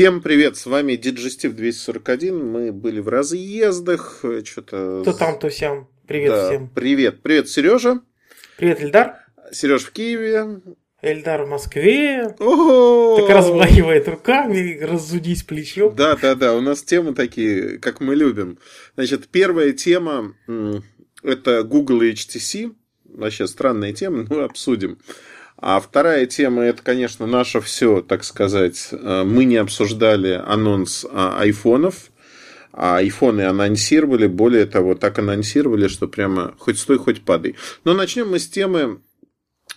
[0.00, 2.34] Всем привет, с вами Диджестив 241.
[2.34, 5.04] Мы были в разъездах, что-то...
[5.04, 5.90] То там, то сям.
[6.06, 6.70] Привет Да, всем.
[6.70, 8.00] Привет, привет, Сережа.
[8.56, 9.16] Привет, Эльдар.
[9.52, 10.62] Сереж в Киеве.
[11.02, 12.34] Эльдар в Москве.
[12.38, 13.18] Ого!
[13.20, 15.94] Так размахивает руками, разудись плечом.
[15.94, 18.58] Да, да, да, у нас темы такие, как мы любим.
[18.94, 20.34] Значит, первая тема
[21.22, 22.74] это Google и HTC.
[23.04, 24.98] Вообще странная тема, но обсудим.
[25.60, 28.88] А вторая тема это, конечно, наше все, так сказать.
[28.92, 32.10] Э, Мы не обсуждали анонс а, айфонов.
[32.72, 37.56] А айфоны анонсировали, более того, так анонсировали, что прямо хоть стой, хоть падай.
[37.84, 39.00] Но начнем мы с темы,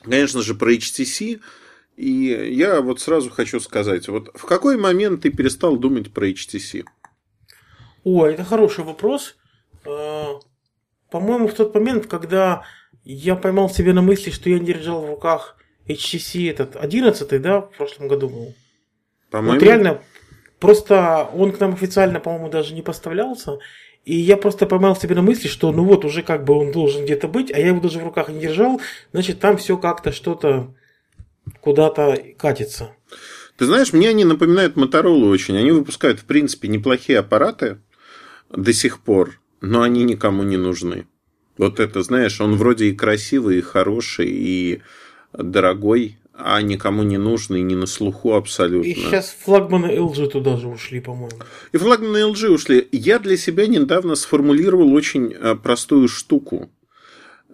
[0.04, 1.42] конечно же, про HTC.
[1.98, 6.86] И я вот сразу хочу сказать, вот в какой момент ты перестал думать про HTC?
[8.04, 9.36] О, это хороший вопрос.
[9.86, 10.26] Э,
[11.12, 12.64] По-моему, в тот момент, когда
[13.04, 17.62] я поймал себя на мысли, что я не держал в руках HTC этот 11 да,
[17.62, 18.56] в прошлом году был.
[19.30, 20.02] По-моему, Вот реально,
[20.60, 23.60] просто он к нам официально, по-моему, даже не поставлялся.
[24.06, 27.06] И я просто поймал себя на мысли, что ну вот уже как бы он должен
[27.06, 28.82] где-то быть, а я его даже в руках не держал,
[29.14, 30.74] значит там все как-то что-то
[31.62, 32.92] куда-то катится.
[33.58, 35.58] Ты знаешь, мне они напоминают Motorola очень.
[35.58, 37.80] Они выпускают, в принципе, неплохие аппараты
[38.50, 41.08] до сих пор, но они никому не нужны.
[41.58, 44.82] Вот это, знаешь, он вроде и красивый, и хороший, и
[45.38, 48.90] дорогой, а никому не нужный, не на слуху абсолютно.
[48.90, 51.38] И сейчас флагманы LG туда же ушли, по-моему.
[51.72, 52.88] И флагманы LG ушли.
[52.92, 56.72] Я для себя недавно сформулировал очень э, простую штуку.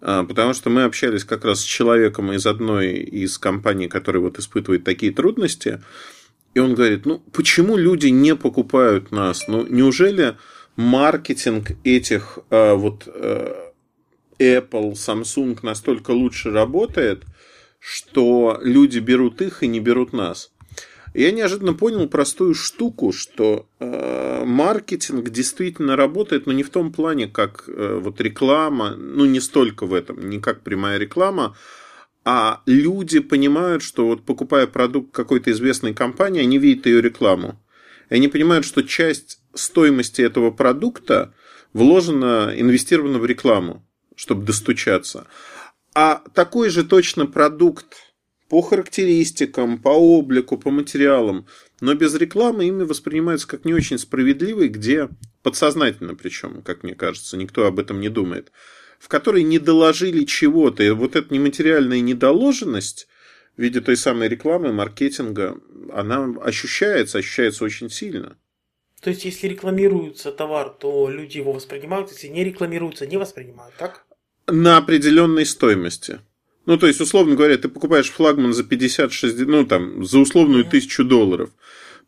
[0.02, 4.40] А, Потому что мы общались как раз с человеком из одной из компаний, который вот
[4.40, 5.82] испытывает такие трудности.
[6.54, 9.48] И он говорит, ну почему люди не покупают нас?
[9.48, 10.36] Ну неужели
[10.78, 13.54] маркетинг этих э, вот э,
[14.40, 17.24] Apple, Samsung настолько лучше работает,
[17.80, 20.52] что люди берут их и не берут нас?
[21.14, 27.28] Я неожиданно понял простую штуку, что э, маркетинг действительно работает, но не в том плане,
[27.28, 31.58] как э, вот реклама, ну не столько в этом, не как прямая реклама,
[32.26, 37.60] а люди понимают, что вот покупая продукт какой-то известной компании, они видят ее рекламу.
[38.10, 41.34] И они понимают, что часть стоимости этого продукта
[41.74, 43.84] вложена, инвестирована в рекламу,
[44.16, 45.28] чтобы достучаться.
[46.02, 47.98] А такой же точно продукт
[48.48, 51.46] по характеристикам, по облику, по материалам,
[51.82, 55.10] но без рекламы ими воспринимаются как не очень справедливый, где
[55.44, 58.54] подсознательно причем, как мне кажется, никто об этом не думает,
[58.98, 60.84] в которой не доложили чего-то.
[60.84, 63.10] И вот эта нематериальная недоложенность
[63.58, 65.58] в виде той самой рекламы, маркетинга,
[65.92, 68.38] она ощущается, ощущается очень сильно.
[69.02, 74.06] То есть, если рекламируется товар, то люди его воспринимают, если не рекламируется, не воспринимают, так?
[74.52, 76.20] На определенной стоимости.
[76.66, 81.04] Ну, то есть, условно говоря, ты покупаешь флагман за 50-60, ну, там, за условную тысячу
[81.04, 81.50] долларов.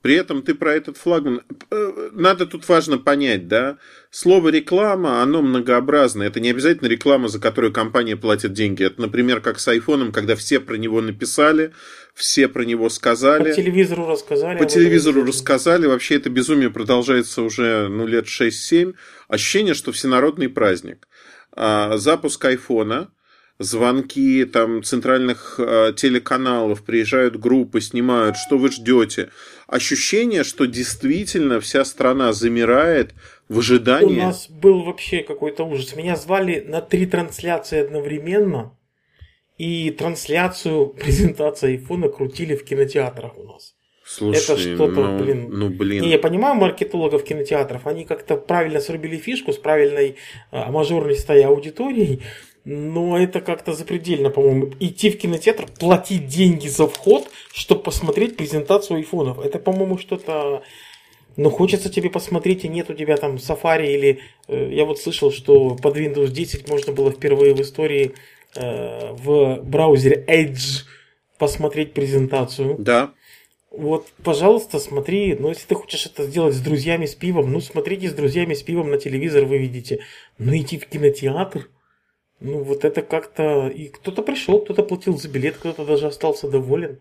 [0.02, 1.42] При этом ты про этот флагман...
[1.70, 3.78] э, Надо тут важно понять, да,
[4.10, 6.28] слово реклама, оно многообразное.
[6.28, 8.84] Это не обязательно реклама, за которую компания платит деньги.
[8.84, 11.72] Это, например, как с айфоном, когда все про него написали,
[12.16, 13.54] все про него По сказали.
[13.54, 14.58] телевизору рассказали.
[14.58, 15.86] По об этом телевизору рассказали.
[15.86, 18.96] Вообще это безумие продолжается уже ну, лет 6-7.
[19.28, 21.08] Ощущение, что всенародный праздник.
[21.54, 23.12] А, Запуск айфона,
[23.60, 29.30] звонки там центральных а, телеканалов, приезжают группы, снимают, что вы ждете.
[29.68, 33.14] Ощущение, что действительно вся страна замирает
[33.50, 34.20] в У ожидании.
[34.20, 35.96] нас был вообще какой-то ужас.
[35.96, 38.78] Меня звали на три трансляции одновременно.
[39.58, 43.76] И трансляцию презентации айфона крутили в кинотеатрах у нас.
[44.14, 45.48] Слушай, это что-то, ну, блин.
[45.50, 46.04] ну блин.
[46.04, 50.18] Не, я понимаю маркетологов кинотеатров, они как-то правильно срубили фишку с правильной
[50.52, 52.22] а, мажорностью аудиторией,
[52.66, 54.74] но это как-то запредельно, по-моему.
[54.82, 59.40] Идти в кинотеатр, платить деньги за вход, чтобы посмотреть презентацию айфонов.
[59.40, 60.62] Это, по-моему, что-то...
[61.38, 64.20] Ну, хочется тебе посмотреть, и нет у тебя там Safari или...
[64.50, 68.12] э, я вот слышал, что под Windows 10 можно было впервые в истории
[68.58, 70.84] э, в браузере Edge
[71.40, 72.76] посмотреть презентацию.
[72.78, 73.14] Да.
[73.72, 78.10] Вот, пожалуйста, смотри, ну, если ты хочешь это сделать с друзьями с пивом, ну, смотрите
[78.10, 80.02] с друзьями с пивом на телевизор, вы видите.
[80.38, 81.70] Но идти в кинотеатр,
[82.42, 83.70] ну, вот это как-то...
[83.70, 87.00] И кто-то пришел, кто-то платил за билет, кто-то даже остался доволен.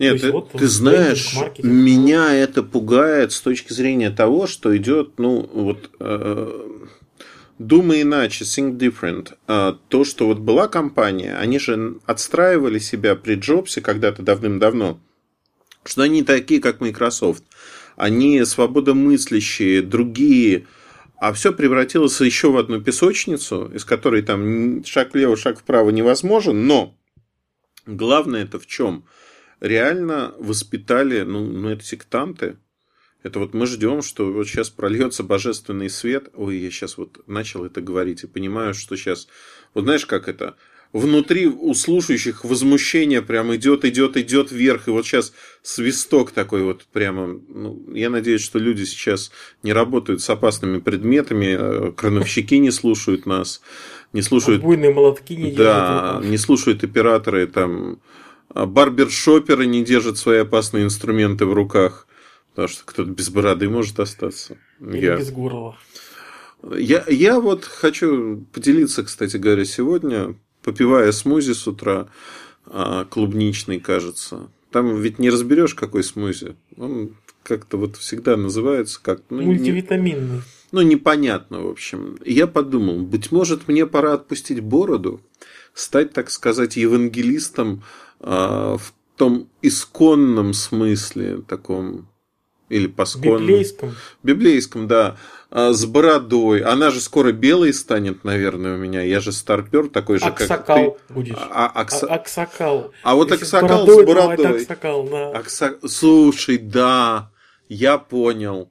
[0.00, 1.72] Нет, есть ты, вот ты знаешь, маркетинг.
[1.72, 6.78] меня это пугает с точки зрения того, что идет, ну, вот, э,
[7.60, 9.34] думай иначе, think different.
[9.46, 14.98] А, то, что вот была компания, они же отстраивали себя при Джобсе когда-то давным-давно,
[15.88, 17.44] что они такие, как Microsoft.
[17.96, 20.66] Они свободомыслящие, другие,
[21.18, 26.66] а все превратилось еще в одну песочницу, из которой там шаг влево, шаг вправо невозможен,
[26.66, 26.96] но
[27.86, 29.04] главное это в чем?
[29.60, 32.58] Реально воспитали, ну, ну это сектанты,
[33.24, 36.28] Это вот мы ждем, что вот сейчас прольется божественный свет.
[36.34, 39.26] Ой, я сейчас вот начал это говорить и понимаю, что сейчас...
[39.74, 40.56] Вот знаешь, как это?
[40.92, 44.88] Внутри у слушающих возмущение прям идет, идет, идет вверх.
[44.88, 47.38] И вот сейчас свисток такой вот прямо...
[47.48, 49.30] Ну, я надеюсь, что люди сейчас
[49.62, 53.60] не работают с опасными предметами, э, крановщики не слушают нас,
[54.14, 54.60] не слушают...
[54.60, 58.00] Отбойные молотки не Да, не слушают операторы, там...
[58.48, 62.06] а Барбершоперы не держат свои опасные инструменты в руках.
[62.50, 64.56] Потому что кто-то без бороды может остаться.
[64.80, 65.16] Или я...
[65.18, 65.76] без горла.
[66.76, 70.34] Я, я вот хочу поделиться, кстати говоря, сегодня,
[70.68, 72.08] попивая смузи с утра,
[72.66, 74.50] а, клубничный, кажется.
[74.70, 76.56] Там ведь не разберешь, какой смузи.
[76.76, 79.22] Он как-то вот всегда называется как...
[79.30, 80.42] Ну, не- Мультивитаминный.
[80.72, 82.18] ну, непонятно, в общем.
[82.22, 85.22] И я подумал, быть может, мне пора отпустить бороду,
[85.72, 87.82] стать, так сказать, евангелистом
[88.20, 92.08] а, в том исконном смысле, таком,
[92.68, 93.40] или посконном.
[93.46, 93.94] Библейском.
[94.22, 95.16] Библейском, да.
[95.50, 96.60] А, с бородой.
[96.60, 99.02] Она же скоро белой станет, наверное, у меня.
[99.02, 101.14] Я же старпер такой же, как Аксакал ты.
[101.14, 101.36] будешь.
[101.38, 102.92] А, акса- А- Аксакал.
[103.02, 104.62] а вот Если аксакал бородой, с это бородой.
[104.62, 105.32] Аксакал, да.
[105.32, 107.30] Акса- Слушай, да,
[107.68, 108.70] я понял.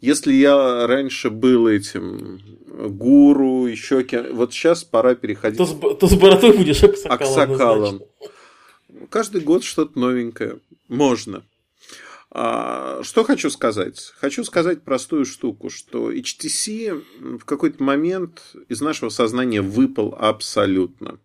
[0.00, 4.34] Если я раньше был этим гуру, еще кем...
[4.34, 7.14] Вот сейчас пора переходить То с, то с бородой будешь Аксакалом.
[7.52, 8.02] Аксакалом.
[9.10, 10.58] Каждый год что-то новенькое.
[10.88, 11.42] Можно.
[12.30, 14.12] А, что хочу сказать?
[14.18, 21.18] Хочу сказать простую штуку, что HTC в какой-то момент из нашего сознания выпал абсолютно.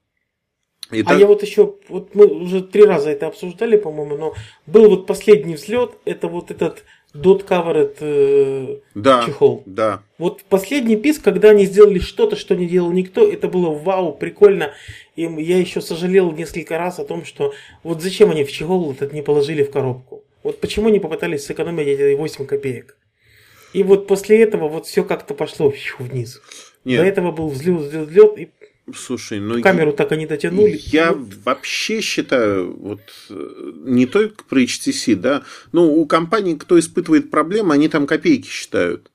[0.91, 4.33] И А я вот еще, вот мы уже три раза это обсуждали, по-моему, но
[4.67, 6.83] был вот последний взлет, это вот этот
[7.13, 9.63] dot covered э, да, чехол.
[9.65, 14.13] да, Вот последний писк, когда они сделали что-то, что не делал никто, это было вау,
[14.13, 14.71] прикольно.
[15.15, 17.53] И я еще сожалел несколько раз о том, что
[17.83, 20.22] вот зачем они в чехол этот не положили в коробку.
[20.43, 22.97] Вот почему не попытались сэкономить эти 8 копеек.
[23.73, 26.41] И вот после этого вот все как-то пошло фью, вниз.
[26.85, 28.49] Нет, До этого был взлет, взлет, взлет, и
[28.95, 30.79] слушай, ну камеру так и не дотянули.
[30.85, 36.77] Я Ну, вообще считаю, вот э, не только про HTC, да, но у компаний, кто
[36.77, 39.09] испытывает проблемы, они там копейки считают.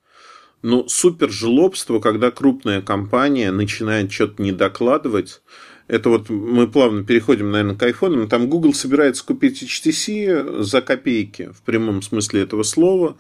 [0.63, 5.41] Но супер жлобство, когда крупная компания начинает что-то не докладывать,
[5.89, 8.29] это вот мы плавно переходим, наверное, к айфонам.
[8.29, 13.17] Там Google собирается купить HTC за копейки, в прямом смысле этого слова.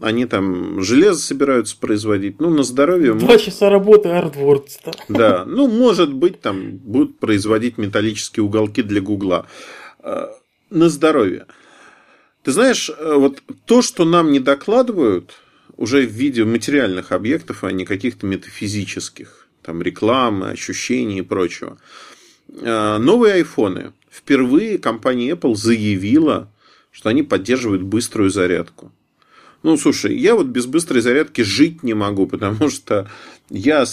[0.00, 2.40] Они там железо собираются производить.
[2.40, 3.14] Ну, на здоровье.
[3.14, 4.70] Два часа работы ArtWords.
[4.84, 4.92] Да.
[5.08, 9.46] Да, ну, может быть, там будут производить металлические уголки для Гугла.
[10.02, 10.28] Э,
[10.70, 11.46] На здоровье.
[12.42, 15.34] Ты знаешь, э, вот то, что нам не докладывают,
[15.76, 21.78] уже в виде материальных объектов, а не каких-то метафизических, там рекламы, ощущений и прочего.
[22.48, 23.92] Э, Новые айфоны.
[24.10, 26.52] Впервые компания Apple заявила,
[26.90, 28.92] что они поддерживают быструю зарядку.
[29.62, 33.10] Ну, слушай, я вот без быстрой зарядки жить не могу, потому что
[33.50, 33.84] я,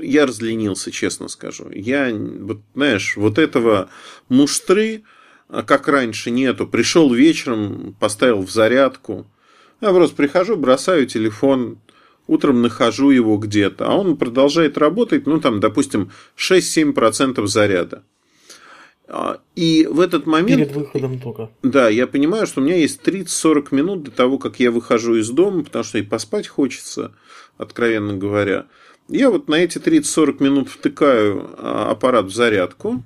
[0.00, 1.70] я разленился, честно скажу.
[1.70, 3.90] Я, вот, знаешь, вот этого
[4.28, 5.04] муштры,
[5.48, 6.66] а, как раньше, нету.
[6.66, 9.26] Пришел вечером, поставил в зарядку.
[9.80, 11.78] Я просто прихожу, бросаю телефон,
[12.26, 18.02] утром нахожу его где-то, а он продолжает работать, ну, там, допустим, 6-7% заряда.
[19.06, 20.62] А, И в этот момент...
[20.62, 21.50] Перед выходом только.
[21.62, 25.28] Да, я понимаю, что у меня есть 30-40 минут до того, как я выхожу из
[25.30, 27.12] дома, потому что и поспать хочется,
[27.58, 28.66] откровенно говоря.
[29.08, 33.04] Я вот на эти 30-40 минут втыкаю а, аппарат в зарядку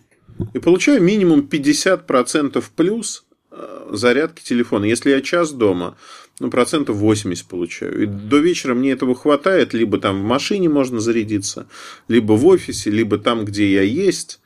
[0.54, 4.84] и получаю минимум 50% плюс а, зарядки телефона.
[4.84, 5.96] Если я час дома,
[6.40, 8.02] ну, процентов 80 получаю.
[8.02, 9.75] И до вечера мне этого хватает.
[9.75, 11.68] Либо там в машине можно зарядиться,
[12.07, 14.40] либо в офисе, либо там, где я есть.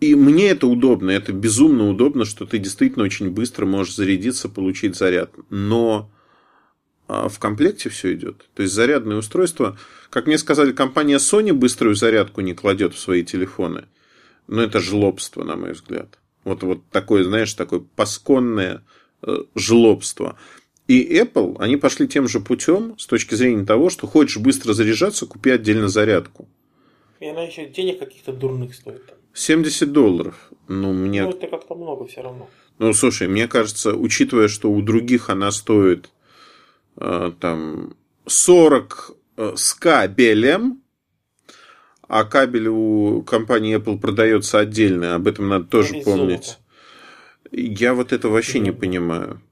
[0.00, 4.96] И мне это удобно, это безумно удобно, что ты действительно очень быстро можешь зарядиться, получить
[4.96, 5.32] заряд.
[5.50, 6.10] Но
[7.08, 8.48] а, в комплекте все идет.
[8.54, 9.76] То есть зарядное устройство,
[10.10, 13.86] как мне сказали, компания Sony быструю зарядку не кладет в свои телефоны.
[14.46, 16.18] Но это жлобство, на мой взгляд.
[16.44, 18.84] Вот, вот такое, знаешь, такое пасконное
[19.22, 20.38] э, жлобство.
[20.88, 25.26] И Apple, они пошли тем же путем с точки зрения того, что хочешь быстро заряжаться,
[25.26, 26.48] купи отдельно зарядку.
[27.20, 29.14] И она еще денег каких-то дурных стоит.
[29.34, 30.50] 70 долларов.
[30.66, 32.48] Ну, мне Ну, это как-то много все равно.
[32.78, 36.10] Ну, слушай, мне кажется, учитывая, что у других она стоит
[36.96, 37.94] э, там
[38.26, 40.80] 40 э, с кабелем,
[42.08, 46.44] а кабель у компании Apple продается отдельно, об этом надо тоже помнить.
[46.44, 46.56] золото.
[47.50, 49.42] Я вот это вообще не понимаю.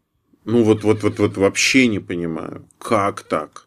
[0.46, 2.68] Ну, вот, вот, вот, вот вообще не понимаю.
[2.78, 3.66] Как так?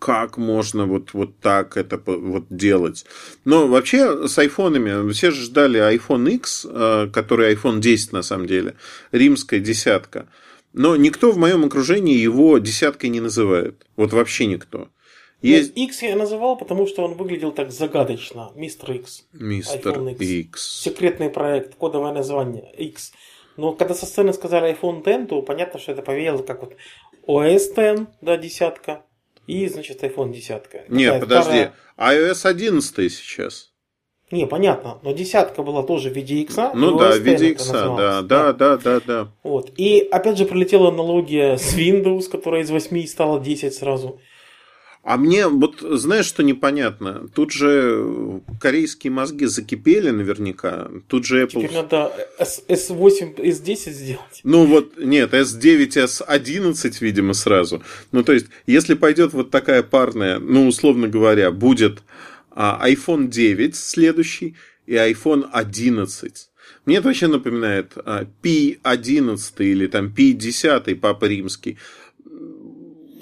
[0.00, 3.06] Как можно вот, вот так это вот делать?
[3.44, 8.46] Но вообще с айфонами, все же ждали iPhone X, э, который iPhone 10 на самом
[8.46, 8.74] деле,
[9.12, 10.26] римская десятка.
[10.72, 13.86] Но никто в моем окружении его десяткой не называет.
[13.96, 14.88] Вот вообще никто.
[15.42, 15.76] Есть...
[15.76, 18.50] X я называл, потому что он выглядел так загадочно.
[18.56, 19.26] Мистер X.
[19.32, 20.08] Мистер.
[20.08, 20.80] X.
[20.82, 23.12] Секретный проект, кодовое название X.
[23.56, 26.76] Но когда со сцены сказали iPhone X, то понятно, что это повеяло как вот
[27.26, 29.02] OS X, да, десятка,
[29.46, 30.84] и, значит, iPhone десятка.
[30.88, 32.30] Нет, подожди, старая...
[32.30, 33.70] iOS 11 сейчас.
[34.30, 36.56] Не, понятно, но десятка была тоже в виде X.
[36.74, 39.28] Ну да, в виде X, да, да, да, да, да.
[39.42, 39.70] Вот.
[39.76, 44.20] И опять же прилетела аналогия с Windows, которая из 8 стала 10 сразу.
[45.04, 47.28] А мне вот знаешь, что непонятно?
[47.34, 50.88] Тут же корейские мозги закипели наверняка.
[51.08, 51.60] Тут же Apple...
[51.60, 54.40] Теперь надо S8, S10 сделать.
[54.44, 57.82] Ну вот, нет, S9, S11, видимо, сразу.
[58.12, 62.02] Ну то есть, если пойдет вот такая парная, ну условно говоря, будет
[62.50, 64.56] а, iPhone 9 следующий
[64.86, 66.48] и iPhone 11.
[66.86, 71.76] Мне это вообще напоминает а, P11 или там P10 Папа Римский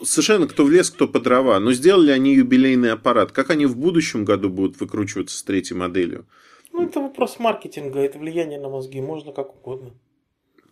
[0.05, 1.59] совершенно кто в лес, кто по дрова.
[1.61, 3.33] Но сделали они юбилейный аппарат.
[3.33, 6.27] Как они в будущем году будут выкручиваться с третьей моделью?
[6.73, 9.93] Ну, это вопрос маркетинга, это влияние на мозги, можно как угодно.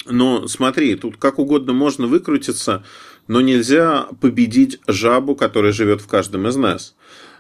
[0.07, 2.85] Но смотри, тут как угодно можно выкрутиться,
[3.29, 6.97] но нельзя победить жабу, которая живет в каждом из нас.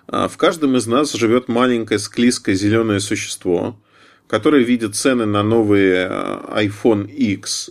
[0.06, 3.80] А в каждом из нас живет маленькое склизкое зеленое существо,
[4.26, 7.70] которое видит цены на новый а, iPhone X,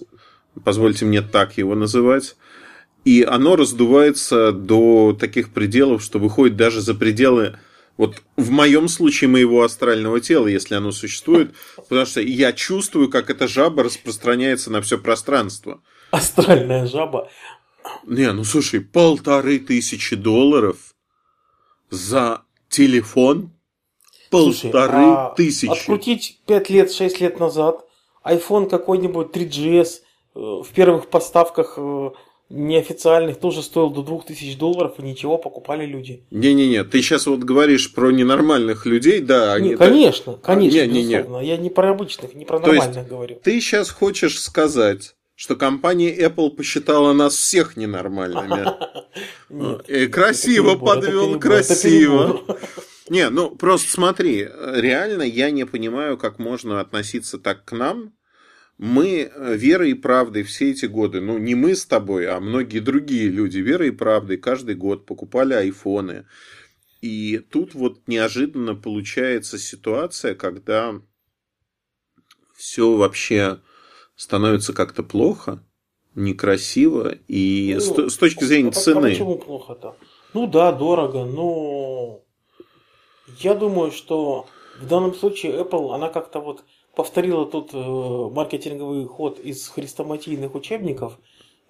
[0.63, 2.35] позвольте мне так его называть,
[3.09, 7.57] и оно раздувается до таких пределов, что выходит даже за пределы
[7.97, 13.31] вот в моем случае моего астрального тела, если оно существует, потому что я чувствую, как
[13.31, 15.81] эта жаба распространяется на все пространство.
[16.11, 17.31] Астральная жаба.
[18.05, 20.77] Не, ну слушай, полторы тысячи долларов
[21.89, 23.49] за телефон.
[24.29, 25.71] Полторы слушай, а тысячи.
[25.71, 27.83] Открутить 5 лет, 6 лет назад
[28.23, 29.87] iPhone какой-нибудь 3GS
[30.35, 32.11] э, в первых поставках э,
[32.49, 36.25] неофициальных тоже стоил до 2000 долларов, и ничего, покупали люди.
[36.31, 39.53] Не-не-не, ты сейчас вот говоришь про ненормальных людей, да.
[39.53, 40.39] Они, не, конечно, да...
[40.41, 41.45] конечно, не, не, не.
[41.45, 43.39] Я не про обычных, не про нормальных То есть, говорю.
[43.43, 48.67] Ты сейчас хочешь сказать, что компания Apple посчитала нас всех ненормальными.
[49.87, 52.41] Э, красиво подвел, красиво.
[53.09, 58.13] Не, ну просто смотри, реально я не понимаю, как можно относиться так к нам,
[58.79, 62.79] мы э, верой и правдой все эти годы, ну не мы с тобой, а многие
[62.79, 66.25] другие люди верой и правдой каждый год покупали айфоны.
[67.01, 71.01] И тут вот неожиданно получается ситуация, когда
[72.55, 73.59] все вообще
[74.15, 75.61] становится как-то плохо,
[76.15, 79.07] некрасиво и ну, с, с точки зрения а, цены.
[79.07, 79.97] А почему плохо-то?
[80.33, 82.21] Ну да, дорого, но
[83.39, 84.47] я думаю, что
[84.79, 86.63] в данном случае Apple, она как-то вот
[86.99, 91.17] повторила тут э, маркетинговый ход из хрестоматийных учебников,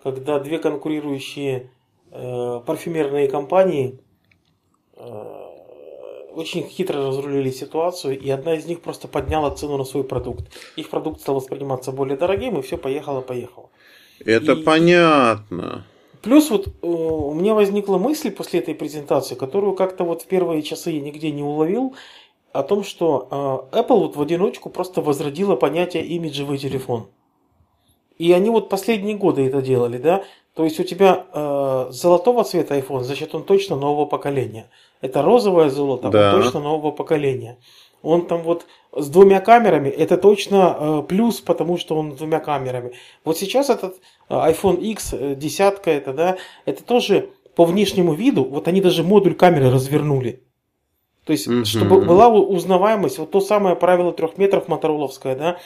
[0.01, 1.69] когда две конкурирующие
[2.09, 4.00] э, парфюмерные компании
[4.95, 5.03] э,
[6.31, 10.51] очень хитро разрулили ситуацию, и одна из них просто подняла цену на свой продукт.
[10.75, 13.69] Их продукт стал восприниматься более дорогим, и все поехало-поехало.
[14.25, 15.86] Это и, понятно.
[16.24, 20.63] Плюс вот э, у меня возникла мысль после этой презентации, которую как-то вот в первые
[20.63, 21.93] часы я нигде не уловил,
[22.51, 27.08] о том, что э, Apple вот в одиночку просто возродила понятие имиджевый телефон.
[28.18, 30.24] И они вот последние годы это делали, да.
[30.53, 34.70] То есть у тебя э, золотого цвета iPhone, значит он точно нового поколения.
[35.00, 36.36] Это розовое золото, да.
[36.36, 37.58] он точно нового поколения.
[38.01, 42.39] Он там вот с двумя камерами, это точно э, плюс, потому что он с двумя
[42.39, 42.94] камерами.
[43.24, 43.96] Вот сейчас этот
[44.29, 49.03] э, iPhone X, э, десятка это, да, это тоже по внешнему виду, вот они даже
[49.03, 50.44] модуль камеры развернули.
[51.29, 51.63] То есть, угу.
[51.63, 55.59] чтобы была узнаваемость, вот то самое правило трех метров мотороловское, да,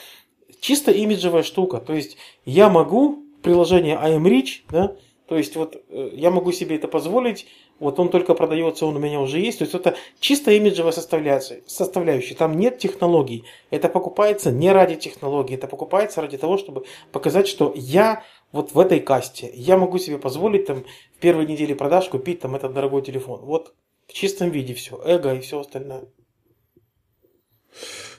[0.60, 1.78] чисто имиджевая штука.
[1.78, 4.94] То есть, я могу, приложение iAmReach, да,
[5.26, 7.46] то есть, вот э, я могу себе это позволить,
[7.78, 9.60] вот он только продается, он у меня уже есть.
[9.60, 11.62] То есть, это чисто имиджевая составляющая.
[11.66, 12.34] составляющая.
[12.34, 13.44] Там нет технологий.
[13.70, 18.78] Это покупается не ради технологий, это покупается ради того, чтобы показать, что я вот в
[18.78, 19.50] этой касте.
[19.54, 20.84] Я могу себе позволить там
[21.16, 23.40] в первой неделе продаж купить там этот дорогой телефон.
[23.46, 23.72] Вот
[24.06, 26.04] в чистом виде все, эго и все остальное.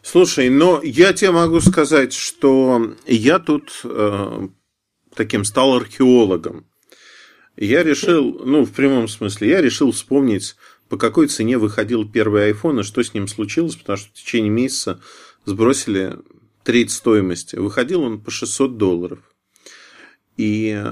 [0.01, 4.48] Слушай, но я тебе могу сказать, что я тут э,
[5.15, 6.68] таким стал археологом.
[7.58, 10.56] Я решил, ну, в прямом смысле, я решил вспомнить,
[10.89, 14.51] по какой цене выходил первый iPhone и что с ним случилось, потому что в течение
[14.51, 15.01] месяца
[15.46, 16.18] сбросили
[16.63, 17.56] треть стоимости.
[17.56, 19.20] Выходил он по 600 долларов.
[20.38, 20.84] И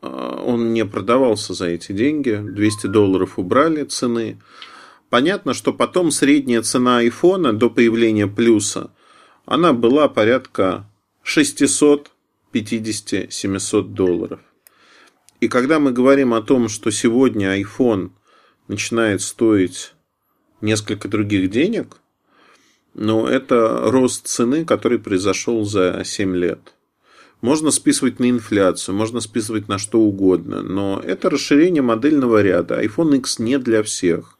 [0.00, 2.40] он не продавался за эти деньги.
[2.40, 4.40] 200 долларов убрали цены.
[5.10, 8.90] Понятно, что потом средняя цена айфона до появления плюса,
[9.46, 10.90] она была порядка
[11.24, 14.40] 650-700 долларов.
[15.40, 18.10] И когда мы говорим о том, что сегодня iPhone
[18.66, 19.92] начинает стоить
[20.60, 21.98] несколько других денег,
[22.94, 26.74] но ну, это рост цены, который произошел за 7 лет.
[27.40, 32.82] Можно списывать на инфляцию, можно списывать на что угодно, но это расширение модельного ряда.
[32.82, 34.38] iPhone X не для всех.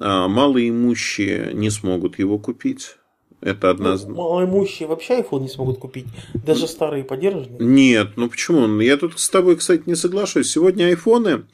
[0.00, 2.96] А малоимущие не смогут его купить.
[3.42, 3.96] Это одна...
[3.96, 7.58] Ну, малоимущие вообще iPhone не смогут купить, даже старые поддержанные.
[7.60, 8.80] Нет, ну почему?
[8.80, 10.50] Я тут с тобой, кстати, не соглашусь.
[10.50, 11.44] Сегодня айфоны,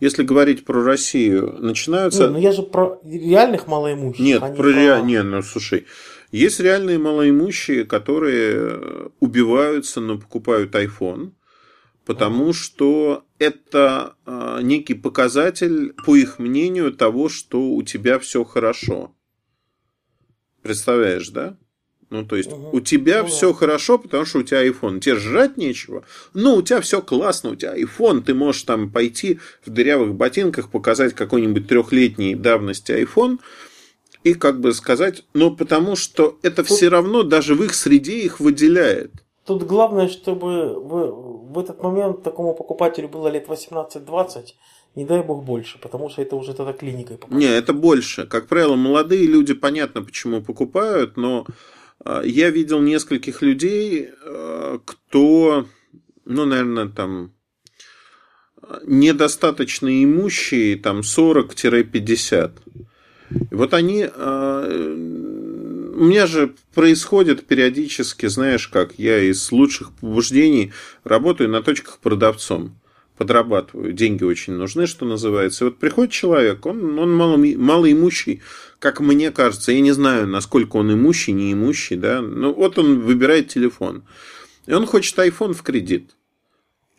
[0.00, 2.24] если говорить про Россию, начинаются...
[2.24, 4.20] Не, ну я же про реальных малоимущих.
[4.20, 4.72] Нет, а про, про...
[4.72, 5.02] Ре...
[5.04, 5.86] Не, ну слушай,
[6.30, 11.32] есть реальные малоимущие, которые убиваются, но покупают iPhone,
[12.04, 19.14] потому что это э, некий показатель, по их мнению, того, что у тебя все хорошо.
[20.62, 21.56] Представляешь, да?
[22.10, 22.76] Ну, то есть, угу.
[22.76, 23.58] у тебя ну, все да.
[23.58, 25.00] хорошо, потому что у тебя iPhone.
[25.00, 26.04] Тебе жрать нечего.
[26.32, 28.22] Ну, у тебя все классно, у тебя iPhone.
[28.22, 33.38] Ты можешь там пойти в дырявых ботинках, показать какой-нибудь трехлетней давности iPhone
[34.30, 36.66] и как бы сказать, ну, потому что это Тут...
[36.68, 39.12] все равно даже в их среде их выделяет.
[39.44, 44.54] Тут главное, чтобы в, в этот момент такому покупателю было лет 18-20,
[44.94, 47.42] не дай бог больше, потому что это уже тогда клиникой покупают.
[47.42, 48.26] Не, это больше.
[48.26, 51.46] Как правило, молодые люди, понятно, почему покупают, но
[52.04, 55.66] а, я видел нескольких людей, а, кто,
[56.24, 57.32] ну, наверное, там
[58.86, 62.52] недостаточно имущие, там 40-50.
[63.30, 64.08] И вот они...
[64.08, 64.68] А,
[65.98, 72.78] у меня же происходит периодически, знаешь как, я из лучших побуждений работаю на точках продавцом
[73.18, 75.64] подрабатываю, деньги очень нужны, что называется.
[75.64, 78.40] И вот приходит человек, он, он мало, малоимущий,
[78.78, 83.00] как мне кажется, я не знаю, насколько он имущий, не имущий, да, ну вот он
[83.00, 84.04] выбирает телефон,
[84.66, 86.12] и он хочет iPhone в кредит.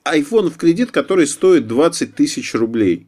[0.05, 3.07] iPhone в кредит, который стоит 20 тысяч рублей.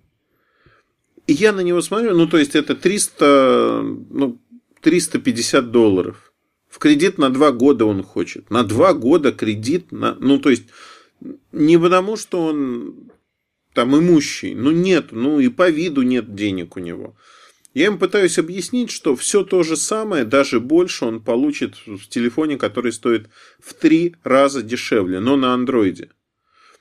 [1.27, 4.39] Я на него смотрю, ну, то есть, это 300, ну,
[4.81, 6.33] 350 долларов.
[6.67, 8.49] В кредит на два года он хочет.
[8.49, 10.63] На два года кредит, на, ну, то есть,
[11.51, 13.11] не потому, что он
[13.73, 17.15] там имущий, ну, нет, ну, и по виду нет денег у него.
[17.73, 22.57] Я им пытаюсь объяснить, что все то же самое, даже больше он получит в телефоне,
[22.57, 23.29] который стоит
[23.59, 26.09] в три раза дешевле, но на андроиде.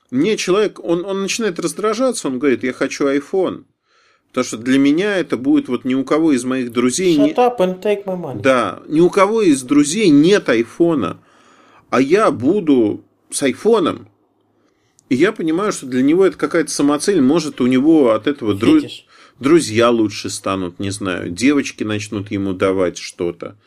[0.09, 3.63] Мне человек, он, он начинает раздражаться, он говорит, я хочу iPhone.
[4.31, 7.17] Потому что для меня это будет вот ни у кого из моих друзей...
[7.17, 8.41] Shut up and take my money.
[8.41, 11.19] Да, ни у кого из друзей нет айфона.
[11.89, 14.07] А я буду с айфоном.
[15.09, 17.19] И я понимаю, что для него это какая-то самоцель.
[17.21, 18.79] Может, у него от этого дру...
[19.41, 21.29] друзья лучше станут, не знаю.
[21.29, 23.57] Девочки начнут ему давать что-то.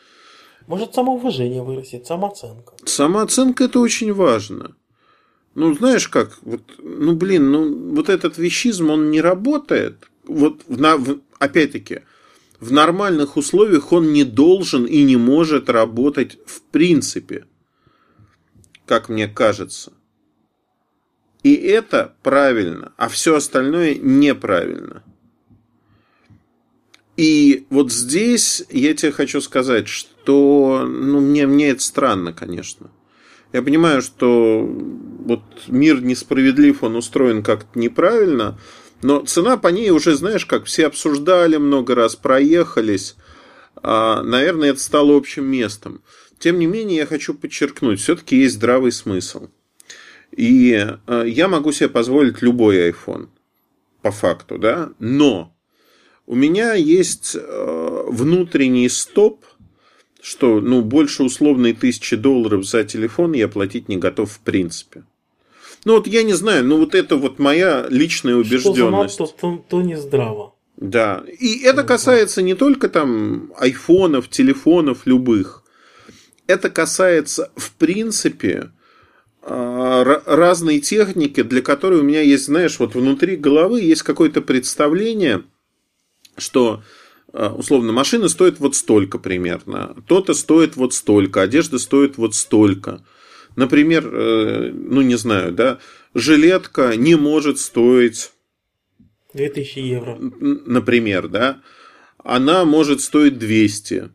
[0.65, 2.73] Может, самоуважение вырастет, самооценка.
[2.85, 4.75] Самооценка это очень важно.
[5.53, 10.77] Ну, знаешь как, вот, ну, блин, ну, вот этот вещизм, он не работает вот в,
[10.77, 12.01] в, опять-таки,
[12.59, 17.45] в нормальных условиях он не должен и не может работать в принципе,
[18.85, 19.93] как мне кажется.
[21.43, 25.03] И это правильно, а все остальное неправильно.
[27.17, 32.89] И вот здесь я тебе хочу сказать, что ну, мне, мне это странно, конечно.
[33.53, 38.59] Я понимаю, что вот мир несправедлив, он устроен как-то неправильно,
[39.01, 43.15] но цена по ней уже, знаешь, как все обсуждали много раз, проехались.
[43.75, 46.01] А, наверное, это стало общим местом.
[46.39, 49.49] Тем не менее, я хочу подчеркнуть, все-таки есть здравый смысл.
[50.35, 53.27] И а, я могу себе позволить любой iPhone,
[54.01, 55.55] по факту, да, но
[56.25, 59.45] у меня есть а, внутренний стоп,
[60.21, 65.03] что ну, больше условной тысячи долларов за телефон я платить не готов в принципе.
[65.85, 69.13] Ну вот я не знаю, ну вот это вот моя личная убежденность.
[69.13, 70.55] Что за то, то не здраво.
[70.77, 71.23] Да.
[71.39, 75.63] И это касается не только там айфонов, телефонов любых.
[76.47, 78.71] Это касается, в принципе,
[79.41, 85.43] а, разной техники, для которой у меня есть, знаешь, вот внутри головы есть какое-то представление,
[86.35, 86.83] что
[87.31, 93.05] а, условно машина стоит вот столько примерно, то-то стоит вот столько, одежда стоит вот столько.
[93.55, 95.79] Например, э, ну не знаю, да,
[96.13, 98.31] жилетка не может стоить...
[99.33, 100.17] 2000 евро.
[100.19, 101.61] Например, да.
[102.17, 104.09] Она может стоить 200.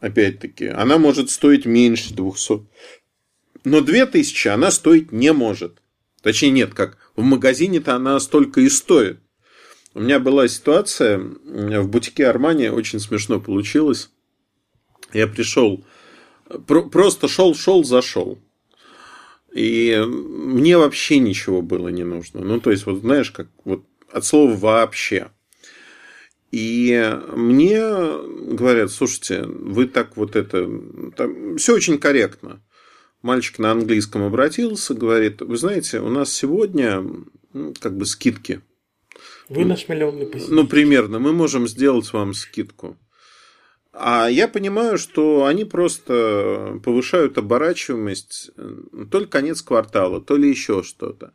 [0.00, 0.66] Опять-таки.
[0.66, 2.66] Она может стоить меньше 200.
[3.64, 5.80] Но 2000 она стоить не может.
[6.22, 9.18] Точнее, нет, как в магазине-то она столько и стоит.
[9.94, 14.10] У меня была ситуация в бутике Армани, очень смешно получилось.
[15.12, 15.84] Я пришел,
[16.66, 18.38] просто шел, шел, зашел.
[19.54, 22.40] И мне вообще ничего было не нужно.
[22.40, 25.30] Ну, то есть, вот знаешь, как вот от слова вообще.
[26.50, 30.68] И мне говорят, слушайте, вы так вот это...
[31.16, 32.62] Там, все очень корректно.
[33.22, 37.02] Мальчик на английском обратился, говорит, вы знаете, у нас сегодня
[37.52, 38.60] ну, как бы скидки.
[39.48, 40.54] Вы наш миллионный посетитель.
[40.54, 41.20] Ну, примерно.
[41.20, 42.96] Мы можем сделать вам скидку.
[43.96, 48.50] А я понимаю, что они просто повышают оборачиваемость
[49.10, 51.32] то ли конец квартала, то ли еще что-то.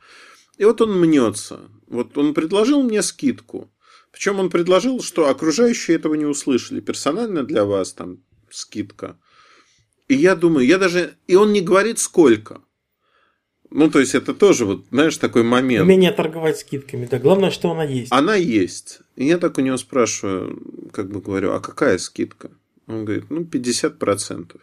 [0.57, 1.61] И вот он мнется.
[1.87, 3.71] Вот он предложил мне скидку.
[4.11, 6.81] Причем он предложил, что окружающие этого не услышали.
[6.81, 8.17] Персонально для вас там
[8.49, 9.17] скидка.
[10.09, 11.15] И я думаю, я даже...
[11.27, 12.61] И он не говорит сколько.
[13.71, 15.83] Ну, то есть, это тоже, вот, знаешь, такой момент.
[15.83, 17.19] Умение торговать скидками, да.
[17.19, 18.11] Главное, что она есть.
[18.11, 19.01] Она есть.
[19.15, 22.49] И я так у него спрашиваю, как бы говорю, а какая скидка?
[22.87, 24.59] Он говорит, ну, 50%.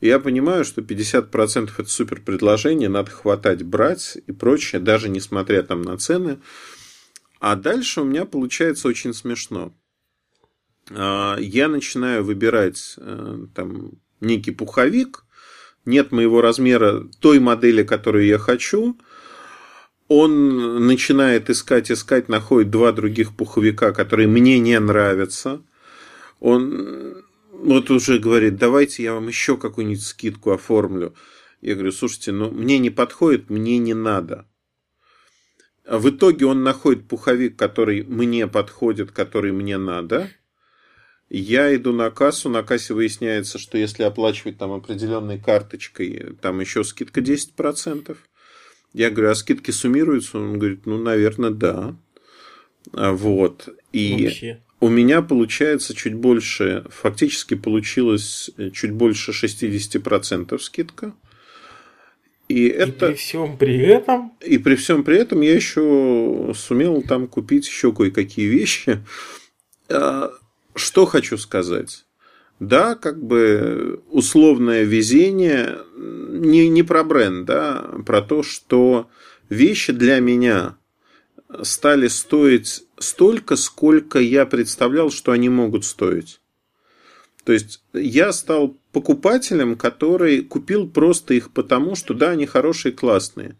[0.00, 5.62] И я понимаю, что 50% это супер предложение, надо хватать, брать и прочее, даже несмотря
[5.62, 6.38] там на цены.
[7.38, 9.72] А дальше у меня получается очень смешно.
[10.90, 15.24] А, я начинаю выбирать э, там некий пуховик,
[15.84, 18.98] нет моего размера той модели, которую я хочу.
[20.08, 25.62] Он начинает искать, искать, находит два других пуховика, которые мне не нравятся.
[26.40, 31.14] Он вот уже говорит, давайте я вам еще какую-нибудь скидку оформлю.
[31.60, 34.46] Я говорю, слушайте, ну мне не подходит, мне не надо.
[35.86, 40.30] А в итоге он находит пуховик, который мне подходит, который мне надо.
[41.34, 46.84] Я иду на кассу, на кассе выясняется, что если оплачивать там определенной карточкой, там еще
[46.84, 48.14] скидка 10%.
[48.92, 50.36] Я говорю, а скидки суммируются?
[50.36, 51.96] Он говорит, ну, наверное, да.
[52.92, 53.66] А вот.
[53.94, 54.62] И Вообще.
[54.80, 61.14] у меня получается чуть больше, фактически получилось чуть больше 60% скидка.
[62.48, 63.06] И, это...
[63.06, 64.34] при всем при этом...
[64.42, 69.02] И при всем при этом я еще сумел там купить еще кое-какие вещи.
[70.74, 72.04] А, что хочу сказать?
[72.60, 79.10] Да, как бы условное везение не, не про бренд, да, про то, что
[79.48, 80.76] вещи для меня
[81.62, 86.40] стали стоить столько, сколько я представлял, что они могут стоить.
[87.44, 93.56] То есть я стал покупателем, который купил просто их потому, что да, они хорошие, классные.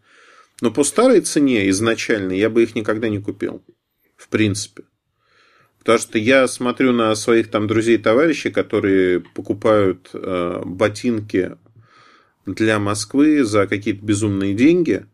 [0.61, 3.61] Но по старой цене изначально я бы их никогда не купил.
[4.15, 4.83] В принципе.
[5.83, 11.57] Потому что я смотрю на своих там друзей и товарищей, которые покупают э, ботинки
[12.45, 15.05] для Москвы за какие-то безумные деньги,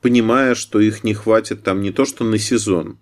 [0.00, 2.98] понимая, что их не хватит там не то что на сезон,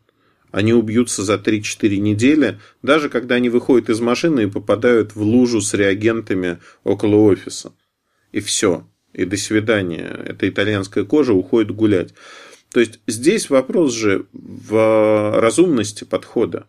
[0.50, 5.60] они убьются за 3-4 недели, даже когда они выходят из машины и попадают в лужу
[5.60, 7.72] с реагентами около офиса.
[8.32, 8.86] И все.
[9.12, 10.08] И до свидания.
[10.26, 12.14] Эта итальянская кожа уходит гулять.
[12.70, 16.66] То есть здесь вопрос же в разумности подхода.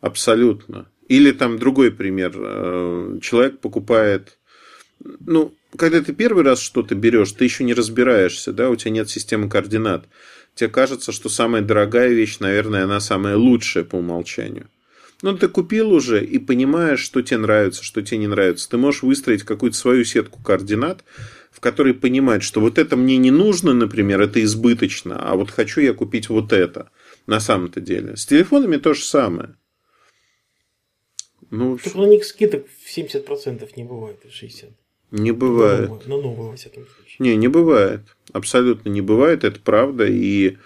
[0.00, 0.88] Абсолютно.
[1.08, 2.32] Или там другой пример.
[2.36, 4.38] Э, человек покупает...
[5.00, 9.10] Ну, когда ты первый раз что-то берешь, ты еще не разбираешься, да, у тебя нет
[9.10, 10.06] системы координат
[10.56, 14.68] тебе кажется, что самая дорогая вещь, наверное, она самая лучшая по умолчанию.
[15.22, 18.68] Но ты купил уже и понимаешь, что тебе нравится, что тебе не нравится.
[18.68, 21.04] Ты можешь выстроить какую-то свою сетку координат,
[21.50, 25.80] в которой понимать, что вот это мне не нужно, например, это избыточно, а вот хочу
[25.80, 26.90] я купить вот это
[27.26, 28.16] на самом-то деле.
[28.16, 29.54] С телефонами то же самое.
[31.50, 34.72] Ну, Только на них скидок в 70% не бывает, 60%.
[35.12, 35.88] Не бывает.
[36.06, 37.16] На новую, во всяком случае.
[37.18, 38.00] Не, не бывает.
[38.32, 40.04] Абсолютно не бывает, это правда.
[40.04, 40.56] И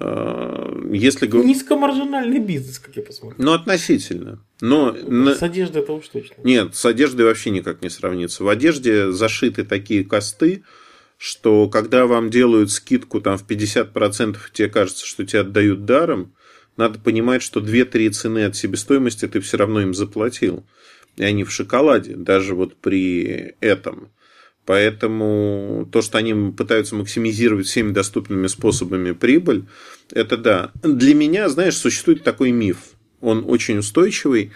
[0.00, 1.56] э, если говорить...
[1.56, 3.42] Низкомаржинальный бизнес, как я посмотрю.
[3.42, 4.44] Ну, относительно.
[4.60, 4.94] Но
[5.34, 6.34] с одеждой это уж точно.
[6.42, 8.42] Нет, с одеждой вообще никак не сравнится.
[8.42, 10.64] В одежде зашиты такие косты,
[11.16, 16.34] что когда вам делают скидку там в 50%, тебе кажется, что тебе отдают даром,
[16.76, 20.64] надо понимать, что 2-3 цены от себестоимости ты все равно им заплатил
[21.16, 24.10] и они в шоколаде, даже вот при этом.
[24.64, 29.64] Поэтому то, что они пытаются максимизировать всеми доступными способами прибыль,
[30.10, 30.72] это да.
[30.82, 32.78] Для меня, знаешь, существует такой миф.
[33.20, 34.52] Он очень устойчивый.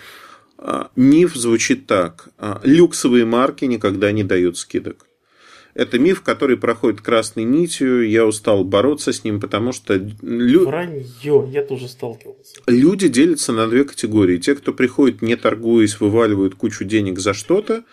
[0.58, 2.28] А, миф звучит так.
[2.38, 5.06] А, люксовые марки никогда не дают скидок.
[5.80, 8.06] Это миф, который проходит красной нитью.
[8.06, 9.94] Я устал бороться с ним, потому что...
[10.20, 10.66] Лю...
[10.66, 12.60] Вранье, я тоже сталкивался.
[12.66, 14.36] Люди делятся на две категории.
[14.36, 17.84] Те, кто приходит, не торгуясь, вываливают кучу денег за что-то,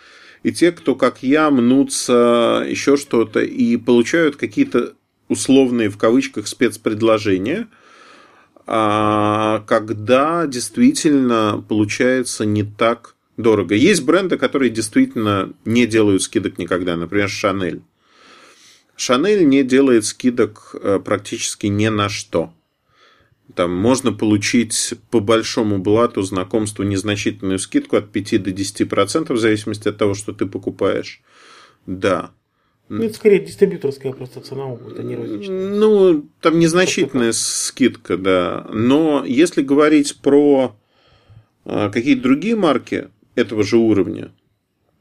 [0.42, 4.92] и те, кто, как я, мнутся еще что-то и получают какие-то
[5.30, 7.68] условные, в кавычках, спецпредложения,
[8.66, 13.74] а когда действительно получается не так дорого.
[13.74, 17.80] Есть бренды, которые действительно не делают скидок никогда, например, Шанель.
[18.96, 22.52] Шанель не делает скидок э, практически ни на что.
[23.54, 29.88] Там можно получить по большому блату знакомству незначительную скидку от 5 до 10% в зависимости
[29.88, 31.22] от того, что ты покупаешь.
[31.86, 32.32] Да.
[32.88, 35.68] Ну, это скорее дистрибьюторская просто цена, это не розничная.
[35.68, 38.66] Ну, там незначительная скидка, да.
[38.72, 40.76] Но если говорить про
[41.64, 44.32] а, какие-то другие марки этого же уровня,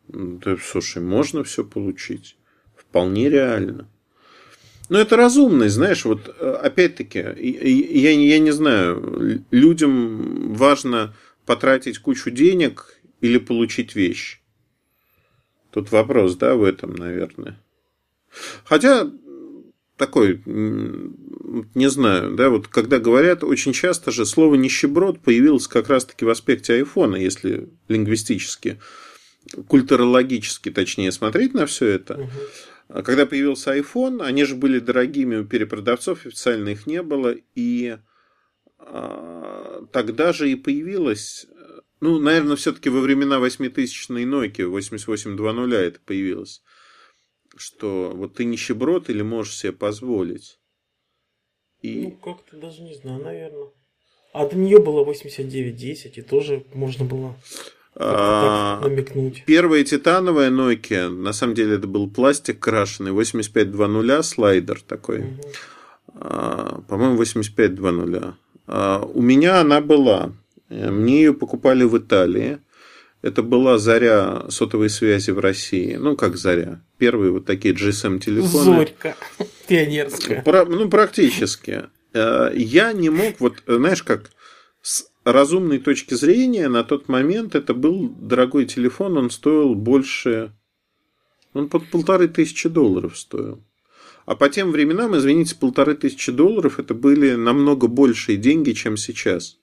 [0.08, 2.38] да, слушай, можно все получить.
[2.76, 3.90] Вполне реально.
[4.90, 11.14] Но это разумность, знаешь, вот э, опять-таки, я, я не знаю, людям важно
[11.46, 14.42] потратить кучу денег или получить вещь.
[15.72, 17.60] Тут вопрос, да, в этом, наверное.
[18.64, 19.12] Хотя
[19.98, 26.24] такой, не знаю, да, вот когда говорят, очень часто же слово нищеброд появилось как раз-таки
[26.24, 28.80] в аспекте айфона, если лингвистически,
[29.68, 32.16] культурологически, точнее, смотреть на все это.
[32.16, 33.02] Угу.
[33.04, 37.98] Когда появился iPhone, они же были дорогими у перепродавцов, официально их не было, и
[38.78, 41.48] а, тогда же и появилась,
[42.00, 46.62] ну, наверное, все-таки во времена 8000-ной Nokia, 8820 это появилось
[47.60, 50.60] что вот ты нищеброд или можешь себе позволить.
[51.82, 52.04] И...
[52.04, 53.70] Ну, как-то даже не знаю, наверное.
[54.34, 57.36] А до нее было 89.10, и тоже можно было
[57.96, 59.44] а, намекнуть.
[59.46, 65.22] Первая титановая Nokia, на самом деле это был пластик крашеный, 8520 слайдер такой.
[65.22, 65.42] Угу.
[66.16, 68.36] А, по-моему, 8520.
[68.68, 70.34] А, у меня она была.
[70.70, 72.60] Мне ее покупали в Италии.
[73.22, 75.96] Это была заря сотовой связи в России.
[75.96, 76.82] Ну, как заря.
[76.98, 78.64] Первые вот такие GSM-телефоны.
[78.64, 79.16] Зорька.
[79.68, 80.44] Пионерская.
[80.68, 81.86] ну, практически.
[82.14, 84.32] Э, я не мог, вот, знаешь, как
[84.82, 90.54] с разумной точки зрения, на тот момент это был дорогой телефон, он стоил больше...
[91.54, 93.64] Он под полторы тысячи долларов стоил.
[94.26, 99.58] А по тем временам, извините, полторы тысячи долларов это были намного большие деньги, чем сейчас.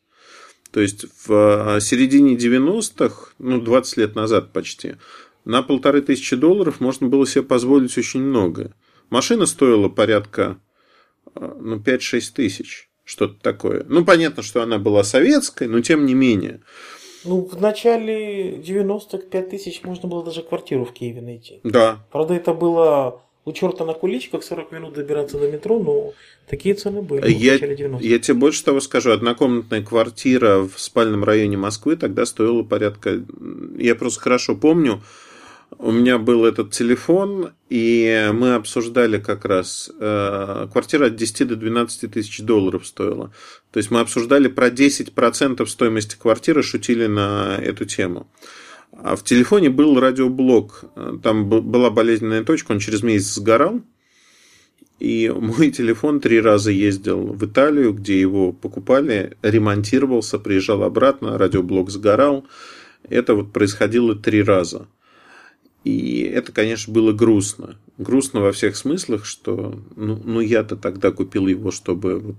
[0.70, 4.96] То есть в а, середине 90-х, ну 20 лет назад почти,
[5.44, 8.74] на полторы тысячи долларов можно было себе позволить очень много.
[9.10, 10.58] Машина стоила порядка
[11.34, 13.84] а, ну, 5-6 тысяч, что-то такое.
[13.88, 16.62] Ну, понятно, что она была советской, но тем не менее.
[17.24, 21.60] Ну, в начале 90-х 5 тысяч можно было даже квартиру в Киеве найти.
[21.64, 22.04] Да.
[22.10, 26.12] Правда, это было у черта на куличках 40 минут добираться до метро, но
[26.48, 29.10] такие цены были я, в начале 90 Я тебе больше того скажу.
[29.10, 33.22] Однокомнатная квартира в спальном районе Москвы тогда стоила порядка...
[33.78, 35.02] Я просто хорошо помню,
[35.78, 39.90] у меня был этот телефон, и мы обсуждали как раз...
[39.98, 43.32] Э, квартира от 10 до 12 тысяч долларов стоила.
[43.70, 48.28] То есть мы обсуждали про 10% стоимости квартиры, шутили на эту тему.
[48.92, 50.84] А в телефоне был радиоблок.
[51.22, 53.82] Там была болезненная точка, он через месяц сгорал.
[55.00, 61.90] И мой телефон три раза ездил в Италию, где его покупали, ремонтировался, приезжал обратно, радиоблок
[61.90, 62.46] сгорал.
[63.08, 64.86] Это вот происходило три раза.
[65.84, 67.76] И это, конечно, было грустно.
[67.98, 72.36] Грустно во всех смыслах, что ну, ну я-то тогда купил его, чтобы вот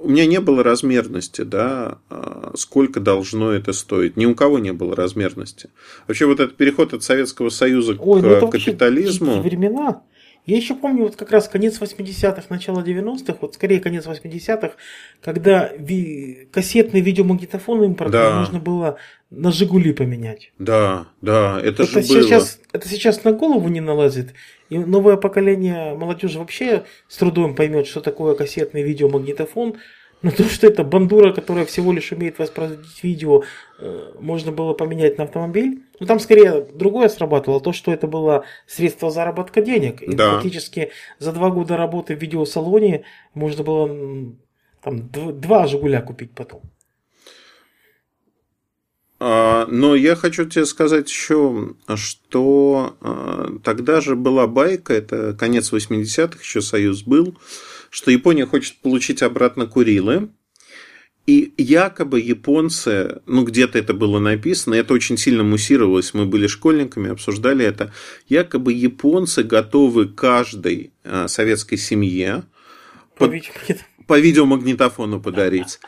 [0.00, 4.16] у меня не было размерности, да, а, сколько должно это стоить.
[4.16, 5.70] Ни у кого не было размерности.
[6.06, 9.40] Вообще вот этот переход от Советского Союза Ой, к ну капитализму.
[9.40, 10.02] времена.
[10.48, 14.76] Я еще помню вот как раз конец 80-х, начало 90-х, вот скорее конец 80-х,
[15.20, 18.38] когда ви- кассетный видеомагнитофон импортный да.
[18.38, 18.96] можно было
[19.28, 20.52] на Жигули поменять.
[20.58, 22.66] Да, да, это, это же сейчас, было.
[22.72, 24.32] Это сейчас на голову не налазит.
[24.70, 29.76] И новое поколение молодежи вообще с трудом поймет, что такое кассетный видеомагнитофон.
[30.22, 33.44] Но то, что это бандура, которая всего лишь умеет воспроизводить видео,
[33.78, 35.84] э, можно было поменять на автомобиль.
[36.00, 40.02] Ну там скорее другое срабатывало, то, что это было средство заработка денег.
[40.02, 40.34] И да.
[40.34, 43.04] фактически за два года работы в видеосалоне
[43.34, 44.34] можно было
[44.82, 46.62] там два Жигуля купить потом.
[49.20, 55.72] А, но я хочу тебе сказать еще, что а, тогда же была байка, это конец
[55.72, 57.36] 80-х, еще Союз был,
[57.90, 60.30] что Япония хочет получить обратно Курилы.
[61.26, 67.10] И якобы японцы, ну где-то это было написано, это очень сильно муссировалось, мы были школьниками,
[67.10, 67.92] обсуждали это,
[68.30, 72.44] якобы японцы готовы каждой а, советской семье
[73.14, 73.30] по,
[74.06, 75.80] по видеомагнитофону подарить.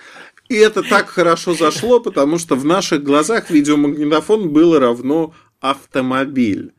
[0.50, 6.72] И это так хорошо зашло, потому что в наших глазах видеомагнитофон было равно автомобиль.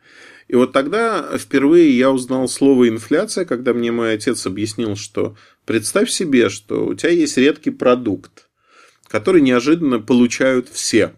[0.52, 6.10] И вот тогда впервые я узнал слово инфляция, когда мне мой отец объяснил, что представь
[6.10, 8.50] себе, что у тебя есть редкий продукт,
[9.08, 11.14] который неожиданно получают все.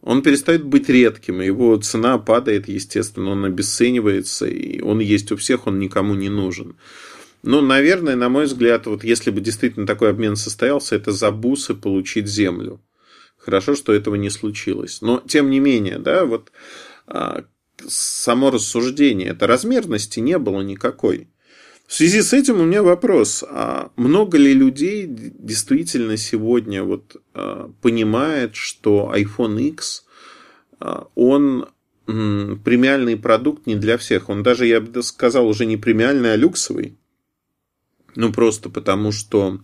[0.00, 5.68] Он перестает быть редким, его цена падает, естественно, он обесценивается, и он есть у всех,
[5.68, 6.74] он никому не нужен.
[7.44, 11.72] Ну, наверное, на мой взгляд, вот если бы действительно такой обмен состоялся, это за бусы
[11.72, 12.80] получить землю.
[13.38, 15.02] Хорошо, что этого не случилось.
[15.02, 16.50] Но, тем не менее, да, вот
[17.06, 17.44] а,
[17.88, 21.28] само рассуждение, это размерности не было никакой.
[21.86, 27.70] В связи с этим у меня вопрос, а много ли людей действительно сегодня вот а,
[27.82, 30.04] понимает, что iPhone X,
[30.80, 31.68] а, он
[32.06, 34.28] премиальный продукт не для всех.
[34.28, 36.98] Он даже, я бы сказал, уже не премиальный, а люксовый.
[38.14, 39.60] Ну, просто потому что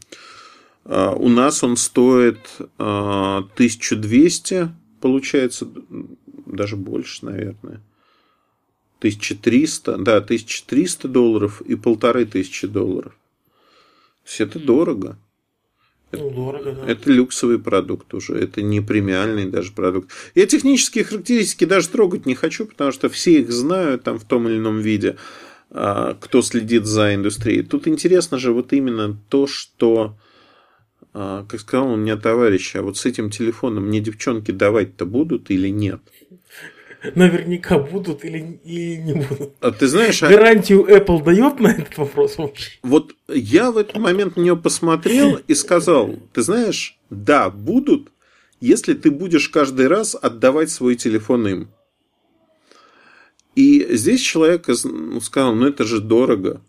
[0.85, 2.39] а, у нас он стоит
[2.77, 5.69] 1200, получается,
[6.47, 7.81] даже больше, наверное.
[9.01, 13.13] 1300, да, 1300 долларов и полторы тысячи долларов.
[14.25, 15.17] То есть это дорого.
[16.13, 16.87] Ну, дорого, да.
[16.87, 20.11] Это люксовый продукт уже, это не премиальный даже продукт.
[20.35, 24.49] Я технические характеристики даже трогать не хочу, потому что все их знают там в том
[24.49, 25.17] или ином виде,
[25.71, 27.63] а, кто следит за индустрией.
[27.63, 30.19] Тут интересно же вот именно то, что,
[31.15, 35.51] а, как сказал у меня товарищ, а вот с этим телефоном мне девчонки давать-то будут
[35.51, 36.01] или нет?
[37.15, 39.55] Наверняка будут или, или не будут.
[39.61, 40.23] А ты знаешь...
[40.23, 42.79] А Гарантию Apple дает на этот вопрос вообще?
[42.83, 48.13] Вот я в этот момент на нее посмотрел и сказал, ты знаешь, да, будут,
[48.61, 51.69] если ты будешь каждый раз отдавать свой телефон им.
[53.57, 56.63] И здесь человек ну, сказал, ну это же дорого.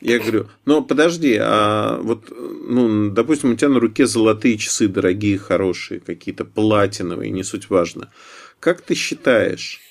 [0.00, 5.38] Я говорю, но подожди, а вот, ну, допустим, у тебя на руке золотые часы дорогие,
[5.38, 8.12] хорошие, какие-то платиновые, не суть важно.
[8.64, 9.82] Как ты считаешь,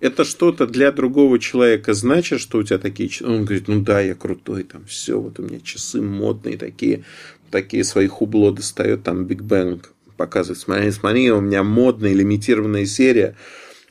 [0.00, 3.24] это что-то для другого человека значит, что у тебя такие часы?
[3.24, 7.04] Он говорит, ну да, я крутой, там все, вот у меня часы модные такие,
[7.52, 13.36] такие свои хубло достает, там Биг Бэнг показывает, смотри, смотри, у меня модная лимитированная серия.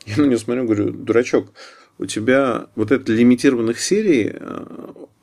[0.05, 1.53] Я на него смотрю, говорю, дурачок,
[1.97, 4.65] у тебя вот это лимитированных серий э,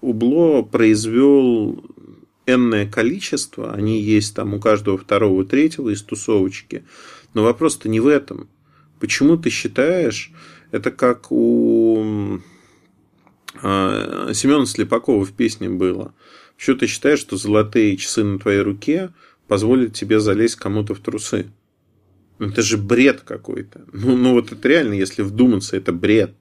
[0.00, 1.84] Убло произвел
[2.46, 6.84] энное количество, они есть там у каждого второго, третьего из тусовочки,
[7.34, 8.48] но вопрос-то не в этом.
[9.00, 10.32] Почему ты считаешь,
[10.70, 12.40] это как у
[13.62, 16.14] а, Семена Слепакова в песне было.
[16.56, 19.12] Почему ты считаешь, что золотые часы на твоей руке
[19.48, 21.46] позволят тебе залезть кому-то в трусы?
[22.38, 23.84] Ну, это же бред какой-то.
[23.92, 26.34] Ну, ну, вот это реально, если вдуматься, это бред.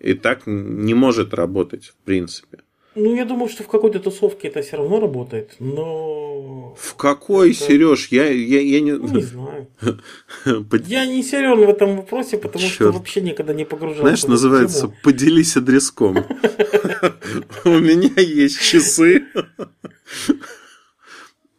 [0.00, 2.63] И так не может работать, в принципе.
[2.96, 6.76] Ну, я думаю, что в какой-то тусовке это все равно работает, но...
[6.78, 7.64] В какой, это...
[7.64, 8.08] Сереж?
[8.12, 8.92] Я, я, я не...
[8.92, 9.68] Ну, не знаю.
[10.86, 14.02] Я не силен в этом вопросе, потому что вообще никогда не погружался.
[14.02, 16.16] Знаешь, называется «Поделись адреском».
[17.64, 19.24] У меня есть часы.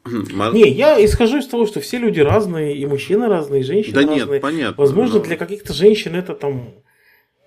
[0.05, 4.25] Не, я исхожу из того, что все люди разные, и мужчины разные, и женщины разные.
[4.25, 4.75] Да нет, понятно.
[4.77, 6.75] Возможно, для каких-то женщин это там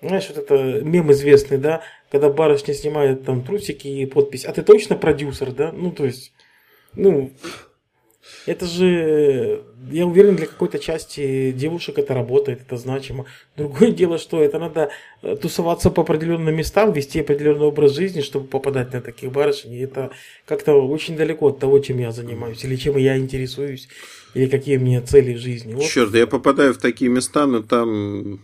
[0.00, 4.62] знаешь, вот это мем известный, да, когда барышня снимает там трусики и подпись, а ты
[4.62, 5.72] точно продюсер, да?
[5.72, 6.32] Ну, то есть,
[6.94, 7.32] ну,
[8.46, 13.26] это же, я уверен, для какой-то части девушек это работает, это значимо.
[13.56, 14.90] Другое дело, что это надо
[15.22, 19.74] э, тусоваться по определенным местам, вести определенный образ жизни, чтобы попадать на таких барышень.
[19.74, 20.10] И это
[20.46, 23.88] как-то очень далеко от того, чем я занимаюсь, или чем я интересуюсь,
[24.34, 25.74] или какие у меня цели в жизни.
[25.74, 25.84] Вот.
[25.84, 28.40] Черт, я попадаю в такие места, но там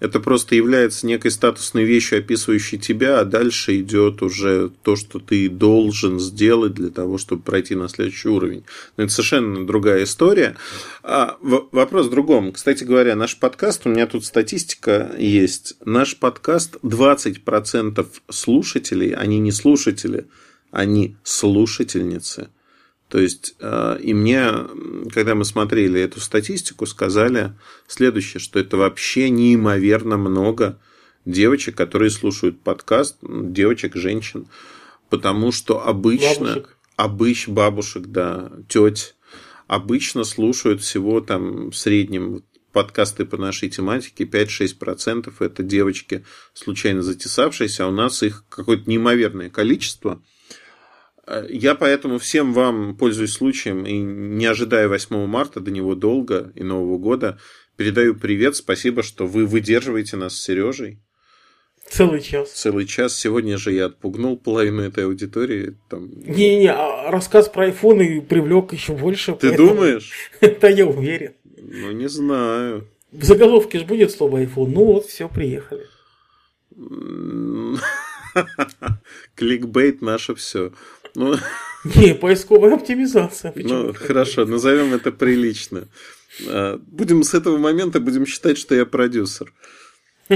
[0.00, 5.48] это просто является некой статусной вещью, описывающей тебя, а дальше идет уже то, что ты
[5.48, 8.64] должен сделать для того, чтобы пройти на следующий уровень.
[8.96, 10.56] Но это совершенно другая история.
[11.02, 12.52] А, вопрос в другом.
[12.52, 15.74] Кстати говоря, наш подкаст, у меня тут статистика есть.
[15.84, 20.26] Наш подкаст 20% слушателей, они не слушатели,
[20.70, 22.48] они слушательницы–
[23.10, 24.52] то есть, э, и мне,
[25.12, 27.54] когда мы смотрели эту статистику, сказали
[27.88, 30.78] следующее, что это вообще неимоверно много
[31.24, 34.46] девочек, которые слушают подкаст, девочек, женщин,
[35.08, 36.46] потому что обычно...
[36.46, 36.76] Бабушек.
[36.94, 39.16] Обыч, бабушек, да, теть,
[39.66, 47.86] обычно слушают всего там в среднем подкасты по нашей тематике 5-6% это девочки, случайно затесавшиеся,
[47.86, 50.22] а у нас их какое-то неимоверное количество–
[51.48, 56.62] я поэтому всем вам, пользуясь случаем и не ожидая 8 марта, до него долго и
[56.62, 57.38] Нового года,
[57.76, 58.56] передаю привет.
[58.56, 61.00] Спасибо, что вы выдерживаете нас с Сережей.
[61.90, 62.52] Целый час.
[62.52, 63.16] Целый час.
[63.16, 65.76] Сегодня же я отпугнул половину этой аудитории.
[65.88, 66.08] Там...
[66.22, 69.32] Не-не, а рассказ про айфоны привлек еще больше.
[69.32, 69.70] Ты поэтому...
[69.70, 70.12] думаешь?
[70.60, 71.32] Да я уверен.
[71.44, 72.88] Ну, не знаю.
[73.10, 74.68] В заголовке же будет слово iPhone.
[74.68, 75.84] Ну вот, все, приехали.
[79.34, 80.72] Кликбейт наше все.
[81.14, 81.36] Ну,
[81.84, 83.52] Не, поисковая оптимизация.
[83.56, 85.88] Ну, хорошо, назовем это прилично.
[86.46, 89.52] Э, будем с этого момента будем считать, что я продюсер.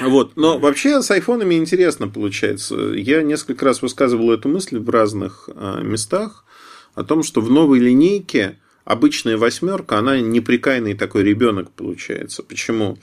[0.00, 0.36] Вот.
[0.36, 2.74] Но вообще с айфонами интересно получается.
[2.94, 6.46] Я несколько раз высказывал эту мысль в разных э, местах
[6.94, 12.42] о том, что в новой линейке обычная восьмерка, она неприкаянный такой ребенок получается.
[12.42, 12.98] Почему?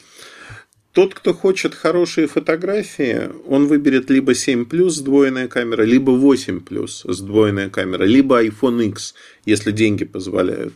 [0.94, 7.04] Тот, кто хочет хорошие фотографии, он выберет либо 7 плюс сдвоенная камера, либо 8 плюс
[7.08, 9.14] сдвоенная камера, либо iPhone X,
[9.46, 10.74] если деньги позволяют.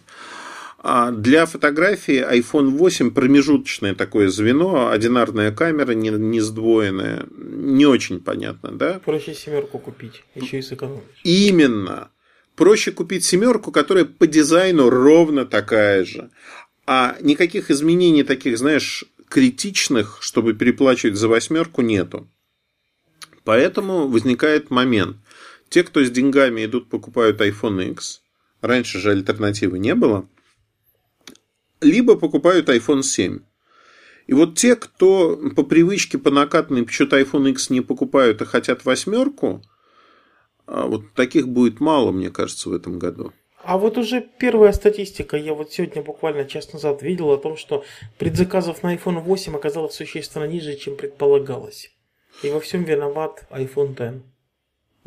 [0.87, 8.21] А для фотографии iPhone 8 промежуточное такое звено, одинарная камера, не, не сдвоенная, не очень
[8.21, 9.01] понятно, да?
[9.03, 11.01] Проще семерку купить, еще и сэкономишь.
[11.23, 12.09] Именно.
[12.55, 16.29] Проще купить семерку, которая по дизайну ровно такая же.
[16.87, 22.29] А никаких изменений таких, знаешь, критичных, чтобы переплачивать за восьмерку, нету.
[23.43, 25.17] Поэтому возникает момент.
[25.69, 28.21] Те, кто с деньгами идут, покупают iPhone X,
[28.61, 30.27] раньше же альтернативы не было,
[31.81, 33.39] либо покупают iPhone 7.
[34.27, 38.85] И вот те, кто по привычке, по накатанной, почему-то iPhone X не покупают, а хотят
[38.85, 39.61] восьмерку,
[40.65, 43.33] а вот таких будет мало, мне кажется, в этом году.
[43.67, 47.83] А вот уже первая статистика, я вот сегодня буквально час назад видел о том, что
[48.19, 51.89] предзаказов на iPhone 8 оказалось существенно ниже, чем предполагалось.
[52.43, 54.34] И во всем виноват iPhone X.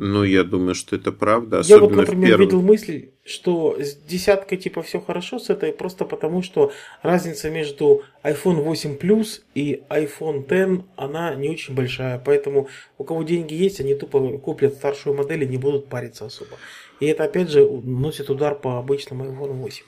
[0.00, 1.60] Ну, я думаю, что это правда.
[1.64, 2.46] Я вот, например, первый...
[2.46, 6.70] видел мысль, что с десяткой типа все хорошо с этой, просто потому что
[7.02, 12.22] разница между iPhone 8 Plus и iPhone X, она не очень большая.
[12.24, 16.58] Поэтому у кого деньги есть, они тупо купят старшую модель и не будут париться особо.
[17.00, 19.84] И это, опять же, носит удар по обычному iPhone 8.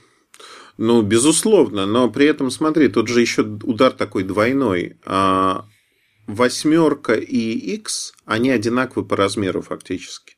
[0.76, 4.96] Ну, безусловно, но при этом, смотри, тут же еще удар такой двойной.
[6.34, 10.36] Восьмерка и X, они одинаковы по размеру фактически.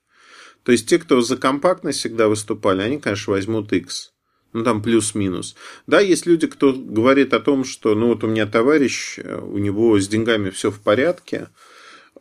[0.62, 4.12] То есть те, кто за компактность всегда выступали, они, конечно, возьмут X.
[4.53, 5.57] Ну, там плюс-минус.
[5.86, 9.99] Да, есть люди, кто говорит о том, что, ну, вот у меня товарищ, у него
[9.99, 11.49] с деньгами все в порядке,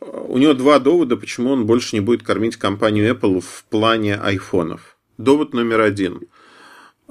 [0.00, 4.96] у него два довода, почему он больше не будет кормить компанию Apple в плане айфонов.
[5.18, 6.22] Довод номер один.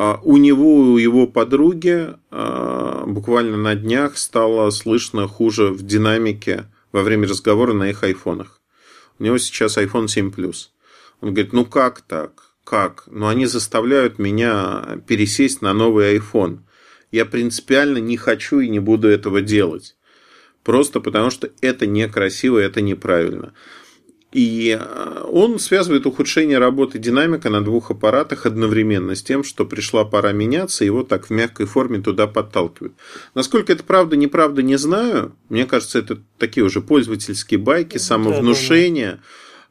[0.04, 6.66] А, у него, у его подруги а, буквально на днях стало слышно хуже в динамике
[6.92, 8.62] во время разговора на их айфонах.
[9.20, 10.70] У него сейчас iPhone 7 Plus.
[11.22, 12.32] Он говорит, ну как так?
[12.64, 13.04] Как?
[13.12, 16.62] Ну они заставляют меня пересесть на новый iPhone.
[17.12, 19.96] Я принципиально не хочу и не буду этого делать.
[20.64, 23.54] Просто потому, что это некрасиво, это неправильно.
[24.32, 30.06] И э, он связывает ухудшение работы динамика на двух аппаратах одновременно с тем, что пришла
[30.06, 32.94] пора меняться, и его так в мягкой форме туда подталкивают.
[33.36, 35.36] Насколько это правда, неправда, не знаю.
[35.50, 39.20] Мне кажется, это такие уже пользовательские байки, самовнушение.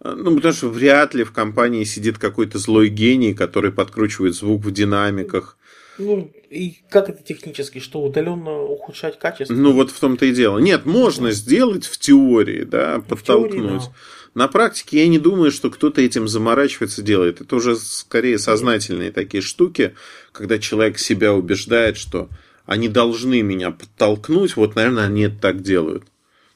[0.03, 0.15] Да.
[0.15, 4.71] Ну, потому что вряд ли в компании сидит какой-то злой гений, который подкручивает звук в
[4.71, 5.59] динамиках.
[5.99, 9.55] Ну, и как это технически, что удаленно ухудшать качество?
[9.55, 10.59] Ну, вот в том-то и дело.
[10.59, 13.53] Нет, можно сделать в теории, да, подтолкнуть.
[13.53, 13.93] Теории, да.
[14.35, 17.41] На практике я не думаю, что кто-то этим заморачивается, делает.
[17.41, 19.95] Это уже скорее сознательные такие штуки,
[20.31, 22.29] когда человек себя убеждает, что
[22.65, 26.05] они должны меня подтолкнуть, вот, наверное, они это так делают.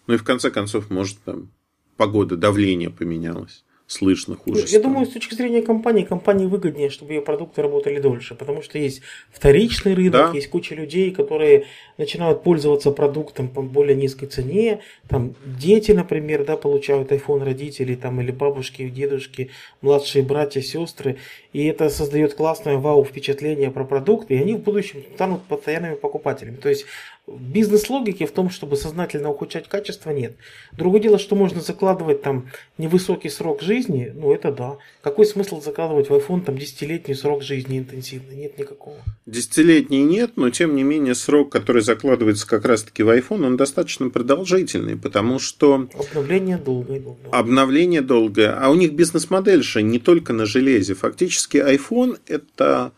[0.06, 1.50] Ну и в конце концов, может, там
[1.96, 4.60] погода, давление поменялось слышно хуже.
[4.60, 4.84] Я стало.
[4.84, 9.02] думаю, с точки зрения компании, компании выгоднее, чтобы ее продукты работали дольше, потому что есть
[9.30, 10.30] вторичный рынок, да.
[10.32, 11.66] есть куча людей, которые
[11.98, 18.20] начинают пользоваться продуктом по более низкой цене, там дети, например, да, получают iPhone родители, там
[18.20, 19.50] или бабушки, дедушки,
[19.82, 21.18] младшие братья, сестры,
[21.52, 26.56] и это создает классное вау впечатление про продукт, и они в будущем станут постоянными покупателями.
[26.56, 26.86] То есть
[27.26, 30.36] Бизнес-логики в том, чтобы сознательно ухудшать качество, нет.
[30.72, 34.76] Другое дело, что можно закладывать там невысокий срок жизни, ну это да.
[35.00, 38.36] Какой смысл закладывать в iPhone там десятилетний срок жизни интенсивный?
[38.36, 38.98] Нет никакого.
[39.24, 44.10] Десятилетний нет, но тем не менее срок, который закладывается как раз-таки в iPhone, он достаточно
[44.10, 45.88] продолжительный, потому что...
[45.94, 47.00] Обновление долгое.
[47.00, 47.30] долгое.
[47.30, 48.50] Обновление долгое.
[48.50, 50.94] А у них бизнес-модель же не только на железе.
[50.94, 52.92] Фактически iPhone это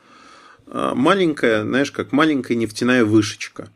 [0.66, 3.70] а, маленькая, знаешь, как маленькая нефтяная вышечка.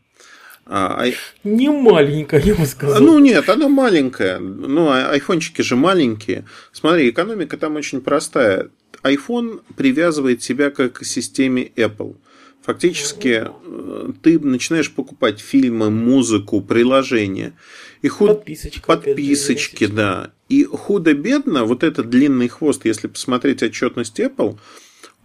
[0.73, 1.05] А,
[1.43, 3.03] не маленькая, я бы сказал.
[3.03, 4.39] Ну нет, она маленькая.
[4.39, 6.45] Ну, а, айфончики же маленькие.
[6.71, 8.69] Смотри, экономика там очень простая.
[9.03, 12.15] iPhone привязывает себя к экосистеме Apple.
[12.63, 17.55] Фактически э, ты начинаешь покупать фильмы, музыку, приложения.
[18.03, 18.29] И худ...
[18.29, 20.31] Подписочка, Подписочки, да.
[20.49, 24.57] И худо-бедно, вот этот длинный хвост, если посмотреть отчетность Apple,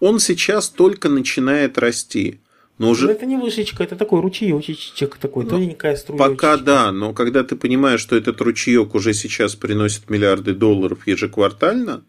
[0.00, 2.40] он сейчас только начинает расти.
[2.78, 3.06] Но уже...
[3.06, 6.18] Но это не вышечка, это такой ручеечек такой, ну, тоненькая струя.
[6.18, 12.04] Пока да, но когда ты понимаешь, что этот ручеек уже сейчас приносит миллиарды долларов ежеквартально,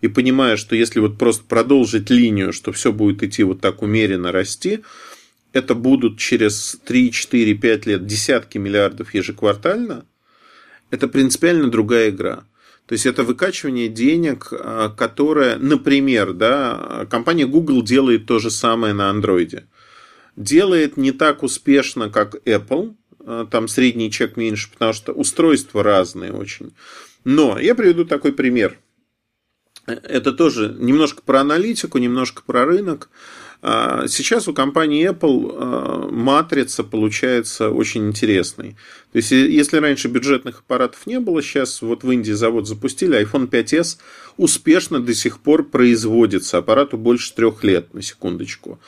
[0.00, 4.32] и понимаешь, что если вот просто продолжить линию, что все будет идти вот так умеренно
[4.32, 4.80] расти,
[5.52, 10.06] это будут через 3, 4, 5 лет десятки миллиардов ежеквартально,
[10.90, 12.44] это принципиально другая игра.
[12.86, 18.92] То есть это выкачивание денег, а, которое, например, да, компания Google делает то же самое
[18.92, 19.66] на андроиде.
[20.36, 26.32] Делает не так успешно, как Apple, а, там средний чек меньше, потому что устройства разные
[26.32, 26.74] очень.
[27.24, 28.78] Но я приведу такой пример.
[29.86, 33.10] Это тоже немножко про аналитику, немножко про рынок.
[33.64, 38.76] А, сейчас у компании Apple а, матрица получается очень интересной.
[39.12, 43.48] То есть, если раньше бюджетных аппаратов не было, сейчас вот в Индии завод запустили, iPhone
[43.48, 43.98] 5s
[44.36, 46.58] успешно до сих пор производится.
[46.58, 48.80] Аппарату больше трех лет, на секундочку.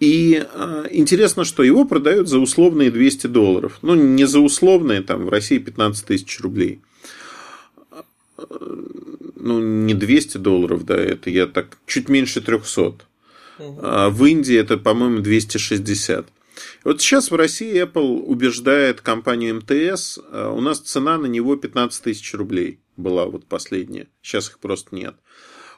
[0.00, 3.78] И э, интересно, что его продают за условные 200 долларов.
[3.82, 6.80] Ну, не за условные, там в России 15 тысяч рублей.
[9.34, 12.94] Ну, не 200 долларов, да, это я так чуть меньше 300.
[13.58, 16.26] А в Индии это, по-моему, 260.
[16.84, 22.02] Вот сейчас в России Apple убеждает компанию МТС, а у нас цена на него 15
[22.02, 25.14] тысяч рублей была вот последняя, сейчас их просто нет.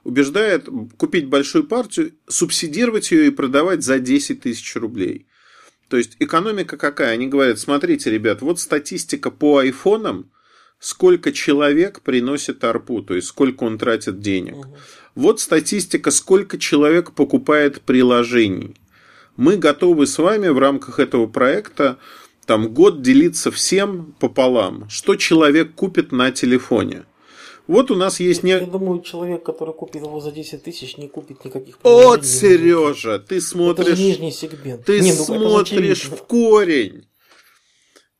[0.04, 5.26] Убеждает купить большую партию, субсидировать ее и продавать за 10 тысяч рублей.
[5.88, 7.12] То есть экономика какая?
[7.12, 10.30] Они говорят, смотрите, ребят, вот статистика по айфонам,
[10.78, 14.56] сколько человек приносит арпу, то есть сколько он тратит денег.
[14.56, 14.76] Угу.
[15.16, 18.76] Вот статистика, сколько человек покупает приложений.
[19.36, 21.98] Мы готовы с вами в рамках этого проекта
[22.46, 24.88] там год делиться всем пополам.
[24.88, 27.04] Что человек купит на телефоне?
[27.70, 28.42] Вот у нас есть...
[28.42, 28.50] Не...
[28.50, 33.40] Я думаю, человек, который купит его за 10 тысяч, не купит никаких Вот, Сережа, ты
[33.40, 33.86] смотришь...
[33.86, 34.84] Это же нижний сегмент.
[34.84, 37.06] Ты не, ну, смотришь в корень.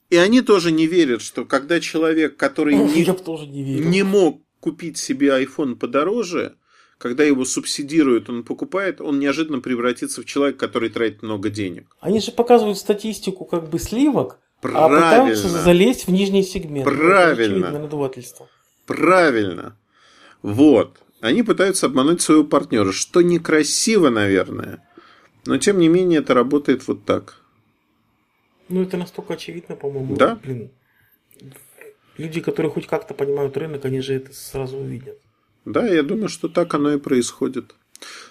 [0.09, 5.31] И они тоже не верят, что когда человек, который не, не, не мог купить себе
[5.43, 6.55] iPhone подороже,
[6.99, 11.97] когда его субсидируют, он покупает, он неожиданно превратится в человека, который тратит много денег.
[11.99, 15.09] Они же показывают статистику как бы сливок, Правильно.
[15.09, 16.85] а пытаются залезть в нижний сегмент.
[16.85, 17.67] Правильно.
[17.67, 18.49] Это надувательство.
[18.97, 19.77] Правильно.
[20.43, 20.99] Вот.
[21.21, 24.87] Они пытаются обмануть своего партнера, что некрасиво, наверное.
[25.47, 27.37] Но тем не менее это работает вот так.
[28.69, 30.17] Ну, это настолько очевидно, по-моему.
[30.17, 30.39] Да.
[30.43, 30.71] Блин.
[32.17, 35.19] Люди, которые хоть как-то понимают рынок, они же это сразу увидят.
[35.65, 37.75] Да, я думаю, что так оно и происходит.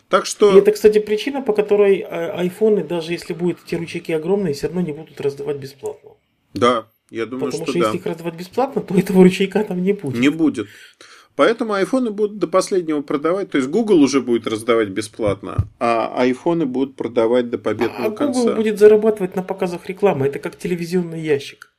[0.09, 0.55] Так что...
[0.55, 4.67] И это, кстати, причина, по которой а, айфоны, даже если будут эти ручейки огромные, все
[4.67, 6.11] равно не будут раздавать бесплатно.
[6.53, 7.85] Да, я думаю, Потому что, что да.
[7.87, 10.19] если их раздавать бесплатно, то этого ручейка там не будет.
[10.19, 10.67] Не будет.
[11.35, 13.49] Поэтому айфоны будут до последнего продавать.
[13.51, 18.41] То есть Google уже будет раздавать бесплатно, а айфоны будут продавать до победного а конца.
[18.41, 20.27] А Google будет зарабатывать на показах рекламы.
[20.27, 21.71] Это как телевизионный ящик.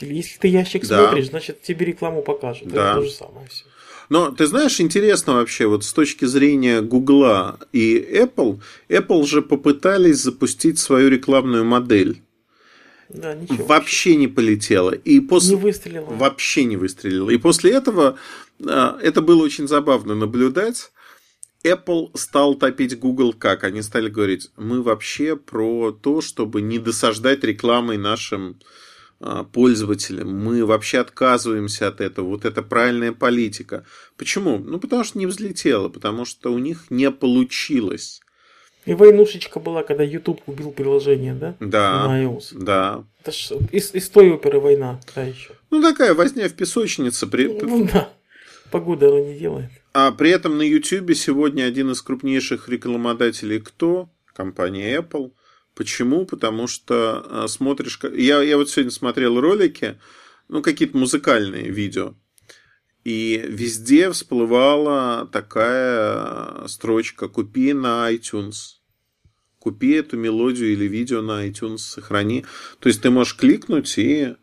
[0.00, 1.04] Если ты ящик да.
[1.04, 2.68] смотришь, значит тебе рекламу покажут.
[2.68, 2.92] Да.
[2.92, 3.64] Это то же самое все.
[4.08, 10.18] Но ты знаешь, интересно вообще, вот с точки зрения Гугла и Apple, Apple же попытались
[10.18, 12.22] запустить свою рекламную модель.
[13.12, 13.64] Да, ничего.
[13.64, 14.90] Вообще не полетела.
[14.90, 15.56] И после...
[15.56, 16.06] Не выстрелила.
[16.06, 17.30] Вообще не выстрелила.
[17.30, 18.18] И после этого
[18.64, 20.92] а, это было очень забавно наблюдать.
[21.64, 23.64] Apple стал топить Google как?
[23.64, 28.58] Они стали говорить, мы вообще про то, чтобы не досаждать рекламой нашим
[29.18, 30.28] а, пользователям.
[30.30, 32.28] Мы вообще отказываемся от этого.
[32.28, 33.84] Вот это правильная политика.
[34.16, 34.58] Почему?
[34.58, 38.20] Ну, потому что не взлетело, потому что у них не получилось.
[38.86, 41.54] И войнушечка была, когда YouTube убил приложение, да?
[41.60, 42.08] Да.
[42.08, 42.52] На iOS.
[42.52, 43.04] Да.
[43.20, 45.52] Это ж из, из той оперы война, та еще.
[45.70, 47.26] Ну, такая возня в песочнице.
[47.26, 47.48] При...
[47.48, 48.10] Ну, да.
[48.70, 49.70] Погода она не делает.
[49.92, 54.08] А при этом на YouTube сегодня один из крупнейших рекламодателей кто?
[54.34, 55.32] Компания Apple.
[55.74, 56.24] Почему?
[56.24, 57.98] Потому что а, смотришь...
[58.14, 59.98] Я, я вот сегодня смотрел ролики,
[60.48, 62.14] ну, какие-то музыкальные видео.
[63.04, 68.76] И везде всплывала такая строчка «Купи на iTunes».
[69.58, 72.44] Купи эту мелодию или видео на iTunes, сохрани.
[72.78, 74.34] То есть ты можешь кликнуть и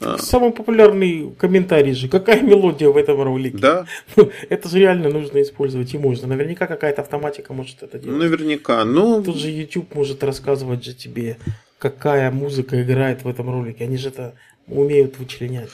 [0.00, 0.18] а.
[0.18, 2.08] Самый популярный комментарий же.
[2.08, 3.58] Какая мелодия в этом ролике?
[3.58, 3.86] Да.
[4.16, 6.28] Ну, это же реально нужно использовать и можно.
[6.28, 8.18] Наверняка какая-то автоматика может это делать.
[8.18, 8.84] Наверняка.
[8.84, 9.22] Ну...
[9.22, 11.38] Тут же YouTube может рассказывать же тебе,
[11.78, 13.84] какая музыка играет в этом ролике.
[13.84, 14.34] Они же это
[14.66, 15.70] умеют вычленять.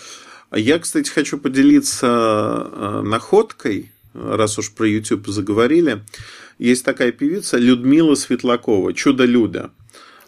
[0.54, 6.02] Я, кстати, хочу поделиться э, находкой, раз уж про YouTube заговорили.
[6.58, 9.70] Есть такая певица Людмила Светлакова, Чудо-Люда.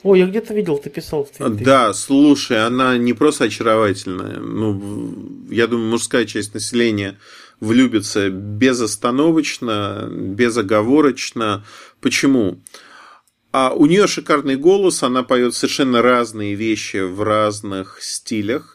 [0.03, 1.65] О, я где-то видел, ты писал в Твиттере.
[1.65, 4.39] Да, слушай, она не просто очаровательная.
[4.39, 7.19] Ну, я думаю, мужская часть населения
[7.61, 11.65] влюбится безостановочно, безоговорочно.
[12.01, 12.61] Почему?
[13.53, 18.74] А у нее шикарный голос, она поет совершенно разные вещи в разных стилях.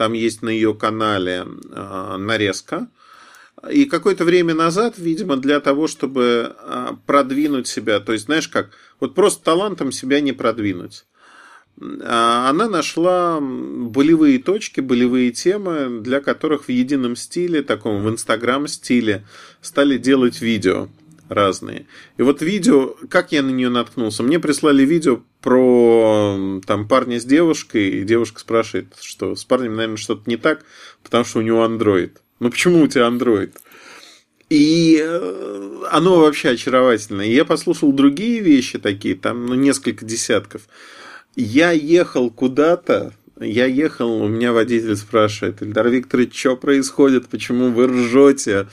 [0.00, 2.88] Там есть на ее канале а, нарезка
[3.70, 8.70] И какое-то время назад, видимо, для того, чтобы а, продвинуть себя, то есть, знаешь как,
[8.98, 11.04] вот просто талантом себя не продвинуть.
[11.78, 18.68] А, она нашла болевые точки, болевые темы, для которых в едином стиле, таком в инстаграм
[18.68, 19.26] стиле,
[19.60, 20.88] стали делать видео
[21.30, 21.86] разные.
[22.18, 24.22] И вот видео, как я на нее наткнулся?
[24.22, 29.96] Мне прислали видео про там парня с девушкой, и девушка спрашивает, что с парнем, наверное,
[29.96, 30.64] что-то не так,
[31.02, 32.20] потому что у него андроид.
[32.40, 33.52] Ну почему у тебя Android?
[34.48, 37.26] И э, оно вообще очаровательное.
[37.26, 40.62] Я послушал другие вещи такие, там ну, несколько десятков.
[41.36, 47.86] Я ехал куда-то, я ехал, у меня водитель спрашивает, Ильдар Викторович, что происходит, почему вы
[47.86, 48.66] ржете?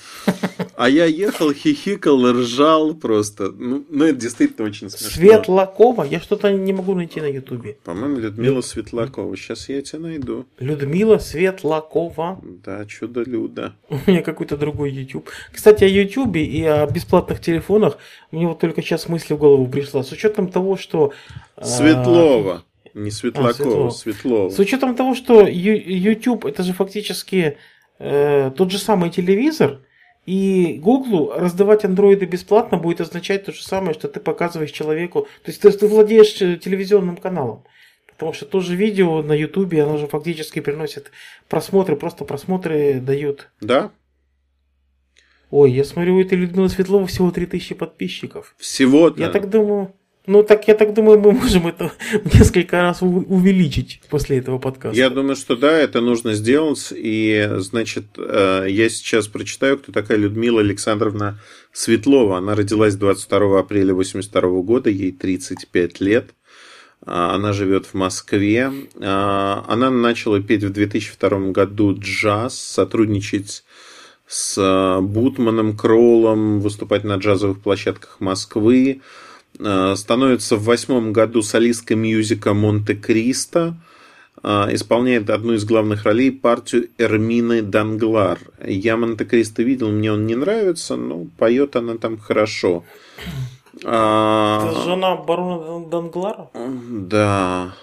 [0.78, 3.52] А я ехал, хихикал, ржал просто.
[3.52, 5.10] Ну, ну это действительно очень смешно.
[5.10, 6.04] Светлакова?
[6.04, 7.80] Я что-то не могу найти на Ютубе.
[7.84, 9.36] По-моему, Людмила Светлакова.
[9.36, 10.46] Сейчас я тебя найду.
[10.60, 12.40] Людмила Светлакова.
[12.64, 13.74] Да, чудо-люда.
[13.90, 15.28] У меня какой-то другой YouTube.
[15.52, 17.98] Кстати, о Ютубе и о бесплатных телефонах
[18.30, 20.04] мне вот только сейчас мысль в голову пришла.
[20.04, 21.12] С учетом того, что...
[21.56, 22.66] А, Светлова.
[22.94, 23.90] Не Светлакова, а, Светлова.
[23.90, 24.50] Светлова.
[24.52, 27.58] С учетом того, что YouTube это же фактически
[27.98, 29.80] э, тот же самый телевизор,
[30.28, 35.22] и Google раздавать андроиды бесплатно будет означать то же самое, что ты показываешь человеку.
[35.44, 37.64] То есть ты, ты владеешь э, телевизионным каналом.
[38.12, 41.12] Потому что то же видео на Ютубе, оно же фактически приносит
[41.48, 43.52] просмотры, просто просмотры дают.
[43.62, 43.92] Да.
[45.50, 48.54] Ой, я смотрю, у этой Людмилы Светлова всего 3000 подписчиков.
[48.58, 49.22] Всего-то?
[49.22, 49.96] Я так думаю...
[50.28, 51.94] Ну, так я так думаю, мы можем это
[52.34, 54.98] несколько раз увеличить после этого подкаста.
[54.98, 56.92] Я думаю, что да, это нужно сделать.
[56.92, 61.40] И, значит, э, я сейчас прочитаю, кто такая Людмила Александровна
[61.72, 62.40] Светлова.
[62.40, 66.32] Она родилась 22 апреля 1982 года, ей 35 лет.
[67.06, 68.70] А, она живет в Москве.
[69.00, 73.64] А, она начала петь в 2002 году джаз, сотрудничать
[74.28, 79.00] с э, Бутманом, Кроулом, выступать на джазовых площадках Москвы.
[79.60, 83.76] Э, становится в восьмом году солисткой мюзика «Монте-Кристо»,
[84.44, 88.40] э, исполняет одну из главных ролей партию Эрмины Данглар.
[88.64, 92.84] Я Монте-Кристо видел, мне он не нравится, но поет она там хорошо.
[93.84, 96.50] А, Это жена барона Данглара?
[96.90, 97.76] Да.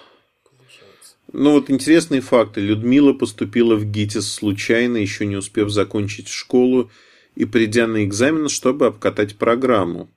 [1.33, 2.61] Ну вот интересные факты.
[2.61, 6.89] Людмила поступила в ГИТИС случайно, еще не успев закончить школу
[7.35, 10.09] и придя на экзамен, чтобы обкатать программу.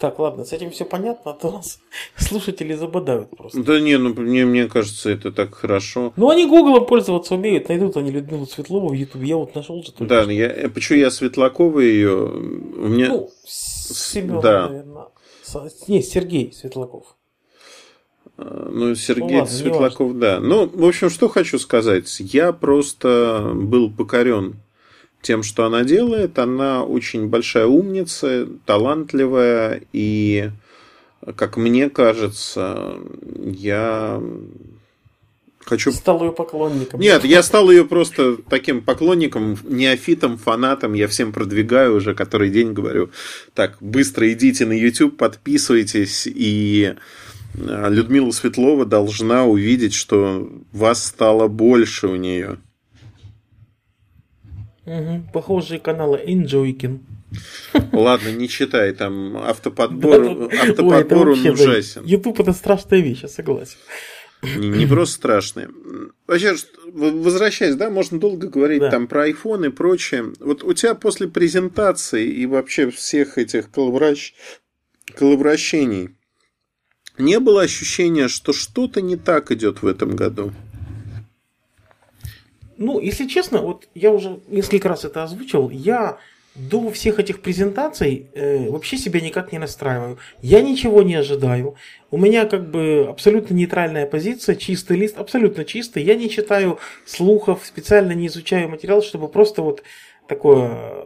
[0.00, 1.78] Так, ладно, с этим все понятно, а то нас
[2.16, 3.62] слушатели забодают просто.
[3.62, 6.14] Да не, ну мне, мне кажется, это так хорошо.
[6.16, 9.28] Ну они Гуглом пользоваться умеют, найдут они Людмилу Светлову в Ютубе.
[9.28, 9.92] Я вот нашел же.
[9.98, 10.30] Да, что.
[10.32, 12.16] я, э, почему я Светлакова ее.
[12.16, 13.08] У меня...
[13.08, 14.68] Ну, Семен, да.
[14.70, 15.08] наверное.
[15.86, 17.14] Не, Сергей Светлаков.
[18.38, 20.40] А, ну, Сергей ну, ладно, Светлаков, да.
[20.40, 22.20] Ну, в общем, что хочу сказать.
[22.20, 24.62] Я просто был покорен
[25.22, 26.38] тем, что она делает.
[26.38, 30.50] Она очень большая умница, талантливая, и,
[31.36, 32.98] как мне кажется,
[33.36, 34.22] я
[35.60, 35.92] хочу...
[35.92, 37.00] Стал ее поклонником.
[37.00, 40.94] Нет, я стал ее просто таким поклонником, неофитом, фанатом.
[40.94, 43.10] Я всем продвигаю уже который день, говорю,
[43.54, 46.94] так, быстро идите на YouTube, подписывайтесь, и
[47.58, 52.58] а, Людмила Светлова должна увидеть, что вас стало больше у нее.
[54.86, 57.00] Угу, похожие каналы Инджойкин.
[57.92, 62.04] Ладно, не читай, там автоподбор, автоподбор он ужасен.
[62.04, 63.76] Ютуб это страшная вещь, я согласен.
[64.42, 65.70] Не, не просто страшная.
[66.26, 66.56] Вообще,
[66.86, 68.90] возвращаясь, да, можно долго говорить да.
[68.90, 70.32] там про iPhone и прочее.
[70.40, 74.32] Вот у тебя после презентации и вообще всех этих коловращ...
[75.14, 76.16] коловращений
[77.18, 80.52] не было ощущения, что что-то не так идет в этом году?
[82.80, 86.16] Ну, если честно, вот я уже несколько раз это озвучил, я
[86.54, 90.16] до всех этих презентаций э, вообще себя никак не настраиваю.
[90.40, 91.76] Я ничего не ожидаю.
[92.10, 96.02] У меня как бы абсолютно нейтральная позиция, чистый лист, абсолютно чистый.
[96.02, 99.82] Я не читаю слухов, специально не изучаю материал, чтобы просто вот
[100.26, 101.04] такое э,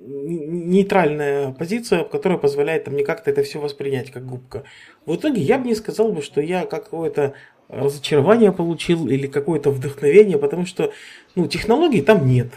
[0.00, 4.64] нейтральная позиция, которая позволяет мне как-то это все воспринять как губка.
[5.06, 7.34] В итоге я бы не сказал бы, что я какое-то
[7.72, 10.92] разочарование получил или какое-то вдохновение, потому что
[11.34, 12.48] ну, технологий там нет.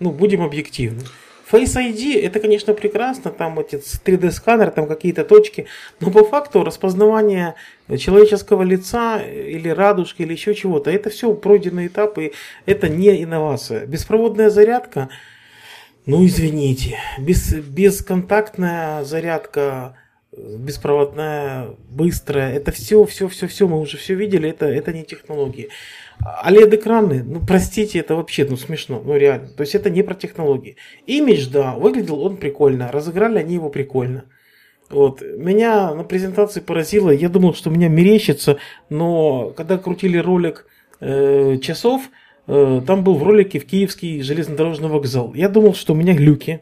[0.00, 1.02] Ну, будем объективны.
[1.50, 5.66] Face ID это, конечно, прекрасно, там эти 3D сканер, там какие-то точки,
[6.00, 7.54] но по факту распознавание
[7.98, 12.32] человеческого лица или радужки или еще чего-то, это все пройденные этапы,
[12.64, 13.86] это не инновация.
[13.86, 15.10] Беспроводная зарядка,
[16.06, 19.96] ну извините, без, бесконтактная зарядка
[20.36, 22.52] беспроводная, быстрая.
[22.54, 25.68] Это все, все, все, все, мы уже все видели, это, это не технологии.
[26.44, 29.48] OLED-экраны, ну, простите, это вообще, ну, смешно, ну, реально.
[29.48, 30.76] То есть, это не про технологии.
[31.06, 34.24] Имидж, да, выглядел он прикольно, разыграли они его прикольно.
[34.90, 35.22] Вот.
[35.22, 38.58] Меня на презентации поразило, я думал, что меня мерещится,
[38.90, 40.66] но когда крутили ролик
[41.00, 42.10] э, часов,
[42.46, 45.34] э, там был в ролике в Киевский железнодорожный вокзал.
[45.34, 46.60] Я думал, что у меня глюки.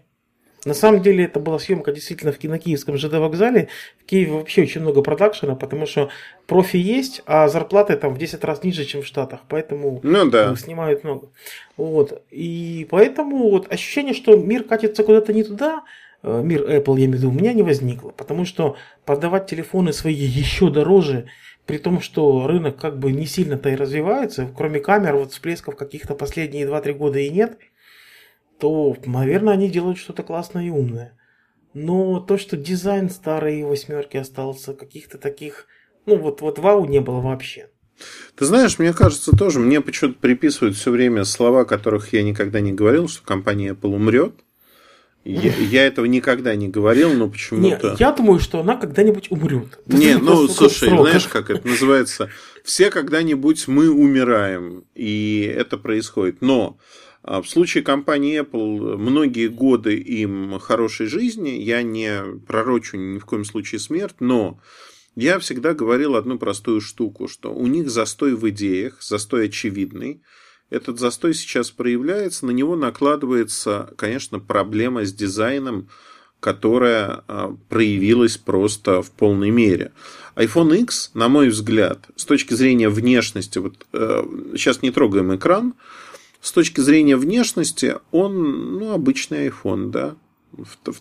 [0.64, 3.68] На самом деле это была съемка действительно в Кинокиевском ЖД вокзале.
[4.00, 6.10] В Киеве вообще очень много продакшена, потому что
[6.46, 9.40] профи есть, а зарплаты там в 10 раз ниже, чем в Штатах.
[9.48, 10.54] Поэтому ну, да.
[10.54, 11.30] снимают много.
[11.76, 12.22] Вот.
[12.30, 15.82] И поэтому вот ощущение, что мир катится куда-то не туда,
[16.22, 18.10] э, мир Apple, я имею в виду, у меня не возникло.
[18.10, 21.26] Потому что продавать телефоны свои еще дороже,
[21.66, 26.14] при том, что рынок как бы не сильно-то и развивается, кроме камер, вот всплесков каких-то
[26.14, 27.58] последние 2-3 года и нет–
[28.62, 31.18] то, наверное, они делают что-то классное и умное.
[31.74, 35.66] Но то, что дизайн старой восьмерки остался, каких-то таких,
[36.06, 37.70] ну вот, вот вау не было вообще.
[38.36, 42.70] Ты знаешь, мне кажется тоже, мне почему-то приписывают все время слова, которых я никогда не
[42.72, 44.34] говорил, что компания Apple умрет.
[45.24, 47.90] Я, я этого никогда не говорил, но почему-то...
[47.90, 49.80] Не, я думаю, что она когда-нибудь умрет.
[49.86, 51.08] Не, ну, слушай, срок.
[51.08, 52.28] знаешь, как это называется?
[52.64, 56.42] Все когда-нибудь мы умираем, и это происходит.
[56.42, 56.76] Но
[57.24, 63.44] в случае компании Apple многие годы им хорошей жизни, я не пророчу ни в коем
[63.44, 64.60] случае смерть, но
[65.14, 70.22] я всегда говорил одну простую штуку, что у них застой в идеях, застой очевидный.
[70.70, 75.90] Этот застой сейчас проявляется, на него накладывается, конечно, проблема с дизайном,
[76.40, 79.92] которая а, проявилась просто в полной мере.
[80.34, 84.24] iPhone X, на мой взгляд, с точки зрения внешности, вот э,
[84.56, 85.74] сейчас не трогаем экран,
[86.42, 90.16] с точки зрения внешности он, ну, обычный iPhone, да.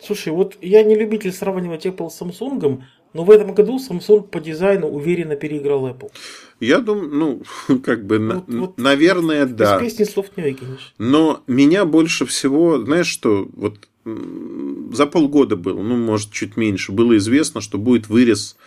[0.01, 2.83] Слушай, вот я не любитель сравнивать Apple с Samsung,
[3.13, 6.11] но в этом году Samsung по дизайну уверенно переиграл Apple.
[6.59, 7.09] Я думаю,
[7.67, 9.79] ну, как бы, вот, вот, наверное, без да.
[9.81, 10.93] Без песни слов не выкинешь.
[10.99, 17.17] Но меня больше всего, знаешь что, вот за полгода было, ну, может, чуть меньше, было
[17.17, 18.57] известно, что будет вырез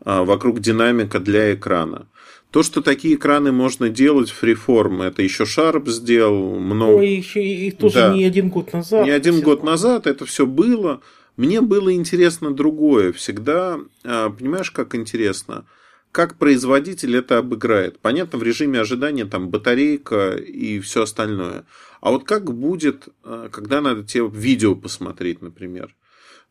[0.00, 2.06] а, вокруг динамика для экрана.
[2.50, 7.02] То, что такие экраны можно делать фриформ, это еще Sharp сделал много.
[7.02, 8.14] И еще и тоже да.
[8.14, 9.04] не один год назад.
[9.04, 11.02] Не один год назад это все было.
[11.36, 13.12] Мне было интересно другое.
[13.12, 15.66] Всегда, а, понимаешь, как интересно,
[16.10, 17.98] как производитель это обыграет.
[18.00, 21.66] Понятно, в режиме ожидания там батарейка и все остальное.
[22.00, 25.94] А вот как будет, а, когда надо тебе видео посмотреть, например.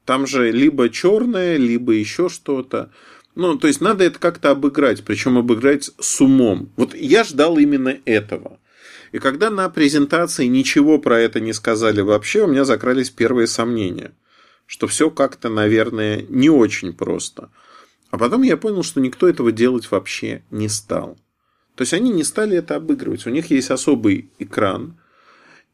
[0.06, 2.92] Там же либо черное, либо еще что-то.
[3.38, 6.72] Ну, то есть надо это как-то обыграть, причем обыграть с умом.
[6.76, 8.60] Вот я ждал именно этого.
[9.12, 14.12] И когда на презентации ничего про это не сказали вообще, у меня закрались первые сомнения,
[14.66, 17.52] что все как-то, наверное, не очень просто.
[18.10, 21.16] А потом я понял, что никто этого делать вообще не стал.
[21.76, 23.28] То есть они не стали это обыгрывать.
[23.28, 24.98] У них есть особый экран.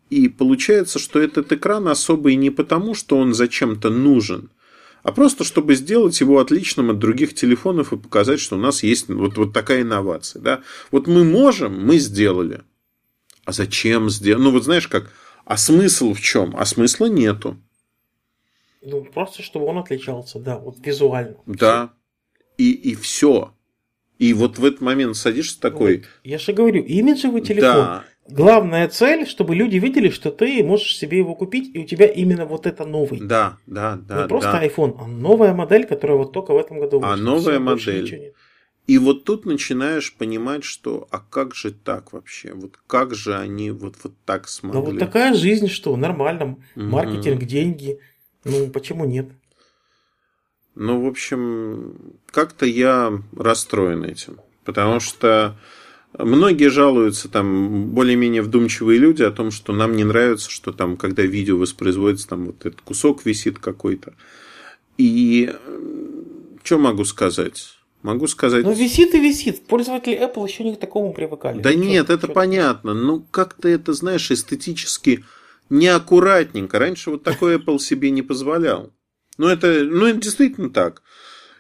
[0.10, 4.50] И получается, что этот экран особый не потому, что он зачем-то нужен–
[5.04, 9.10] а просто чтобы сделать его отличным от других телефонов и показать, что у нас есть
[9.10, 10.42] вот, вот такая инновация.
[10.42, 10.62] Да?
[10.92, 12.62] Вот мы можем, мы сделали.
[13.46, 14.42] А зачем сделать?
[14.42, 15.12] Ну, вот знаешь как,
[15.46, 16.56] а смысл в чем?
[16.58, 17.58] А смысла нету.
[18.82, 21.36] Ну, просто чтобы он отличался, да, вот визуально.
[21.46, 21.94] Да.
[22.58, 23.54] И, и все.
[24.20, 25.98] И вот в этот момент садишься такой.
[25.98, 26.06] Вот.
[26.24, 27.72] Я же говорю, имиджевый телефон.
[27.72, 28.06] Да.
[28.28, 32.46] Главная цель, чтобы люди видели, что ты можешь себе его купить, и у тебя именно
[32.46, 33.20] вот это новый.
[33.20, 34.24] Да, да, да.
[34.24, 34.66] Не просто да.
[34.66, 37.14] iPhone, а новая модель, которая вот только в этом году вышла.
[37.14, 38.34] А новая Все, модель.
[38.88, 42.54] И вот тут начинаешь понимать, что а как же так вообще?
[42.54, 44.80] Вот как же они вот, вот так смогли?
[44.80, 46.58] Ну вот такая жизнь, что нормально.
[46.76, 47.46] Маркетинг, угу.
[47.46, 48.00] деньги.
[48.44, 49.30] Ну почему нет?
[50.76, 54.40] Ну, в общем, как-то я расстроен этим.
[54.66, 55.58] Потому что
[56.18, 61.24] Многие жалуются, там, более-менее вдумчивые люди о том, что нам не нравится, что там, когда
[61.24, 64.14] видео воспроизводится, там вот этот кусок висит какой-то.
[64.98, 65.54] И
[66.64, 67.78] что могу сказать?
[68.04, 68.66] Могу сказать...
[68.66, 69.66] Ну, висит и висит.
[69.66, 71.62] Пользователи Apple еще не к такому привыкали.
[71.62, 72.94] Да ну, нет, это понятно.
[72.94, 75.24] Ну, как-то это, знаешь, эстетически
[75.70, 76.80] неаккуратненько.
[76.80, 78.92] Раньше вот такой Apple себе не позволял.
[79.38, 81.02] Ну, это, ну, это действительно так.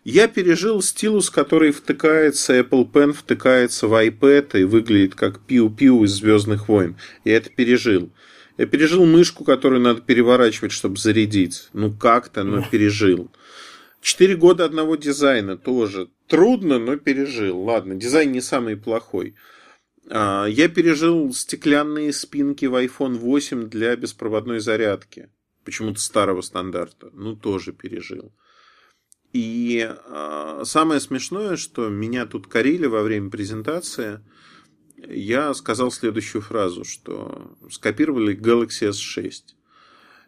[0.03, 6.11] Я пережил стилус, который втыкается, Apple Pen втыкается в iPad и выглядит как пиу-пиу из
[6.11, 6.97] Звездных войн.
[7.23, 8.11] Я это пережил.
[8.57, 11.69] Я пережил мышку, которую надо переворачивать, чтобы зарядить.
[11.71, 13.31] Ну как-то, но пережил.
[14.01, 16.09] Четыре года одного дизайна тоже.
[16.27, 17.61] Трудно, но пережил.
[17.61, 19.35] Ладно, дизайн не самый плохой.
[20.09, 25.29] А, я пережил стеклянные спинки в iPhone 8 для беспроводной зарядки.
[25.63, 27.09] Почему-то старого стандарта.
[27.13, 28.33] Ну, тоже пережил.
[29.33, 34.19] И э, самое смешное, что меня тут корили во время презентации.
[35.07, 39.55] я сказал следующую фразу, что скопировали Galaxy S6.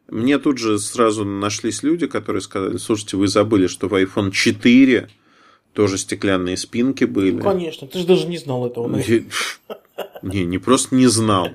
[0.08, 5.08] Мне тут же сразу нашлись люди, которые сказали, слушайте, вы забыли, что в iPhone 4
[5.74, 7.32] тоже стеклянные спинки были.
[7.32, 8.88] Ну, конечно, ты же даже не знал этого.
[8.96, 9.28] Не,
[10.24, 11.50] не, не просто не знал.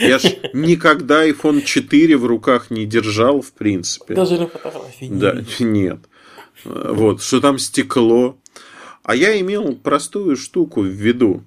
[0.00, 4.14] Я ж никогда iPhone 4 в руках не держал, в принципе.
[4.14, 5.98] Даже на фотографии не Да, нет.
[6.64, 8.38] Вот, что там стекло.
[9.02, 11.44] А я имел простую штуку в виду.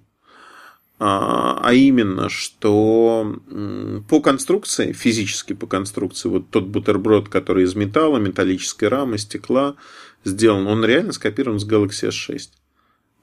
[0.97, 3.35] А, а именно, что
[4.07, 9.75] по конструкции, физически по конструкции, вот тот бутерброд, который из металла, металлической рамы, стекла
[10.23, 12.49] сделан, он реально скопирован с Galaxy S6.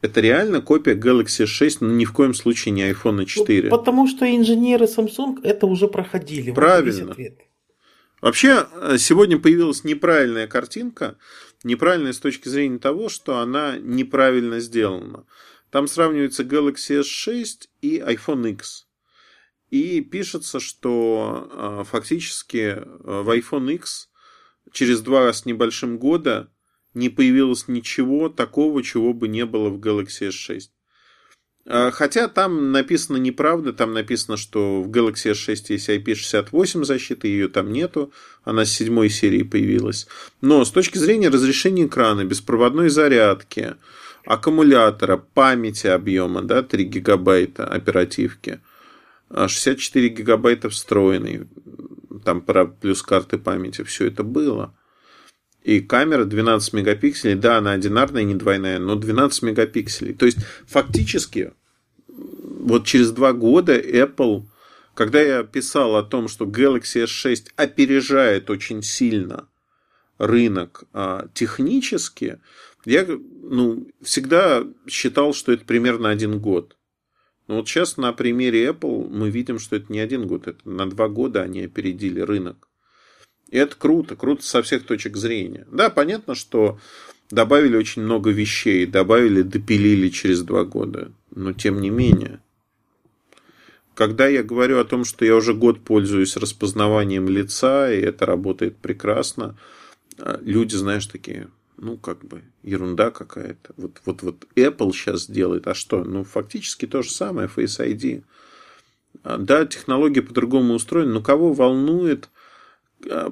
[0.03, 3.71] Это реально копия Galaxy S6, но ни в коем случае не iPhone 4.
[3.71, 6.51] Ну, потому что инженеры Samsung это уже проходили.
[6.51, 7.15] Правильно.
[7.17, 7.19] Вот
[8.23, 11.17] Вообще, э, сегодня появилась неправильная картинка,
[11.65, 15.27] неправильная с точки зрения того, что она неправильно сделана.
[15.71, 18.87] Там сравнивается Galaxy S6 и iPhone X.
[19.71, 24.11] И пишется, что э, фактически э, в iPhone X
[24.71, 26.53] через два с небольшим года
[26.95, 30.69] не появилось ничего такого, чего бы не было в Galaxy S6.
[31.65, 37.49] А, хотя там написано неправда, там написано, что в Galaxy S6 есть IP68 защиты, ее
[37.49, 38.13] там нету,
[38.45, 40.07] она с седьмой серии появилась.
[40.41, 43.77] Но с точки зрения разрешения экрана, беспроводной зарядки,
[44.25, 48.61] аккумулятора, памяти объема, да, 3 гигабайта оперативки,
[49.31, 51.47] 64 а гигабайта встроенной,
[52.25, 52.45] там
[52.81, 54.75] плюс карты памяти, все это было.
[55.65, 60.13] И камера 12 мегапикселей, да, она одинарная, не двойная, но 12 мегапикселей.
[60.13, 61.53] То есть, фактически,
[62.09, 64.45] вот через два года Apple,
[64.95, 69.49] когда я писал о том, что Galaxy S6 опережает очень сильно
[70.19, 72.41] рынок а, технически,
[72.85, 76.77] я ну, всегда считал, что это примерно один год.
[77.47, 80.89] Но вот сейчас на примере Apple мы видим, что это не один год, это на
[80.89, 82.69] два года они опередили рынок.
[83.53, 85.67] И это круто, круто со всех точек зрения.
[85.71, 86.81] Да, понятно, что
[87.31, 91.13] добавили очень много вещей, добавили, допилили через два года.
[91.35, 92.41] Но тем не менее.
[93.95, 98.79] Когда я говорю о том, что я уже год пользуюсь распознаванием лица, и это работает
[98.79, 99.59] прекрасно,
[100.19, 103.75] а, люди, знаешь, такие, ну, как бы, ерунда какая-то.
[103.77, 106.05] Вот, вот, вот Apple сейчас делает, а что?
[106.05, 108.25] Ну, фактически то же самое, Face ID.
[109.25, 112.31] А, да, технология по-другому устроена, но кого волнует,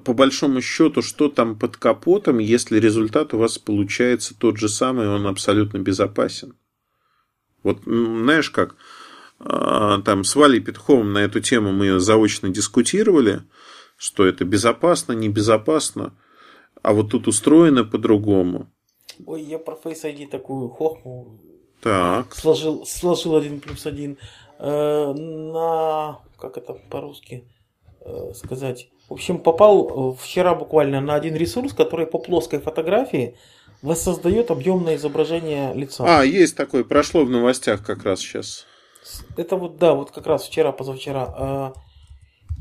[0.04, 5.08] по большому счету, что там под капотом, если результат у вас получается тот же самый,
[5.08, 6.56] он абсолютно безопасен?
[7.62, 8.76] Вот, знаешь как,
[9.38, 13.42] а, там с Валей Петуховым на эту тему мы заочно дискутировали,
[13.96, 16.14] что это безопасно, небезопасно.
[16.82, 18.70] А вот тут устроено по-другому.
[19.26, 21.38] Ой, я про Face ID такую хохму
[21.82, 22.34] так.
[22.34, 24.16] сложил, сложил один плюс один
[24.58, 27.44] э, на, как это по-русски
[28.00, 33.36] э, сказать, в общем, попал э, вчера буквально на один ресурс, который по плоской фотографии
[33.82, 36.04] воссоздает объемное изображение лица.
[36.06, 38.66] А, есть такое, прошло в новостях как раз сейчас.
[39.36, 41.34] Это вот, да, вот как раз вчера, позавчера.
[41.36, 41.72] А,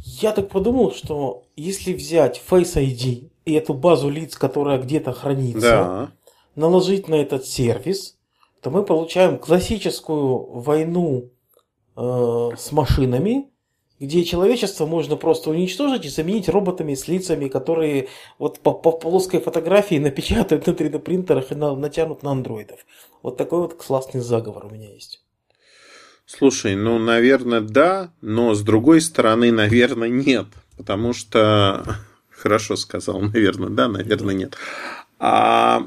[0.04, 5.62] я так подумал, что если взять Face ID и эту базу лиц, которая где-то хранится,
[5.62, 6.12] да.
[6.56, 8.18] наложить на этот сервис,
[8.62, 11.30] то мы получаем классическую войну
[11.95, 13.52] э, с машинами,
[14.00, 19.39] где человечество можно просто уничтожить и заменить роботами с лицами, которые вот по, по плоской
[19.39, 22.80] фотографии напечатают на 3D принтерах и на, натянут на андроидов.
[23.24, 25.24] Вот такой вот классный заговор у меня есть.
[26.26, 30.45] Слушай, ну, наверное, да, но с другой стороны, наверное, нет.
[30.78, 31.84] Потому что
[32.39, 34.56] Хорошо сказал, наверное, да, наверное, нет.
[35.20, 35.84] А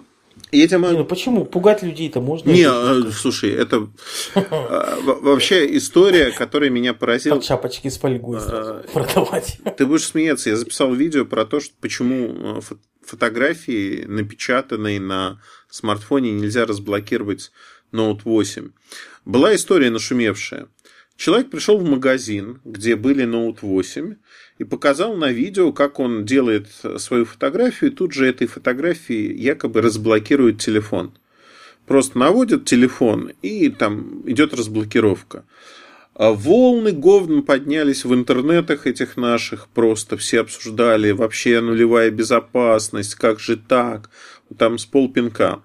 [0.79, 0.93] могу...
[0.93, 1.45] Не, ну почему?
[1.45, 2.51] Пугать людей-то можно?
[2.51, 3.89] Не, э, слушай, это
[4.35, 7.37] а, вообще история, которая меня поразила.
[7.37, 9.59] Под шапочки с фольгой а, продавать.
[9.77, 10.51] Ты будешь смеяться.
[10.51, 12.61] Я записал видео про то, что почему э,
[13.05, 17.51] фотографии, напечатанные на смартфоне, нельзя разблокировать
[17.93, 18.71] Note 8.
[19.25, 20.69] Была история нашумевшая.
[21.17, 24.17] Человек пришел в магазин, где были Note 8,
[24.59, 29.83] и показал на видео, как он делает свою фотографию, и тут же этой фотографии якобы
[29.83, 31.13] разблокирует телефон.
[31.87, 35.45] Просто наводит телефон, и там идет разблокировка.
[36.15, 43.41] А волны говна поднялись в интернетах этих наших, просто все обсуждали, вообще нулевая безопасность, как
[43.41, 44.11] же так,
[44.59, 45.63] там с полпинка.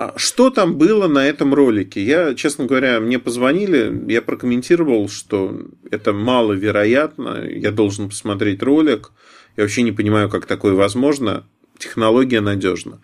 [0.00, 2.00] А что там было на этом ролике?
[2.00, 9.10] Я, честно говоря, мне позвонили, я прокомментировал, что это маловероятно, я должен посмотреть ролик.
[9.56, 11.48] Я вообще не понимаю, как такое возможно.
[11.78, 13.00] Технология надежна.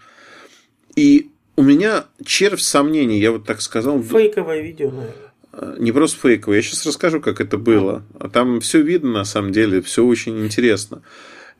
[0.94, 4.00] И у меня червь сомнений, я вот так сказал.
[4.00, 5.80] Фейковое видео, наверное.
[5.80, 6.58] Не просто фейковый.
[6.58, 8.04] Я сейчас расскажу, как это было.
[8.20, 11.02] А там все видно, на самом деле, все очень интересно.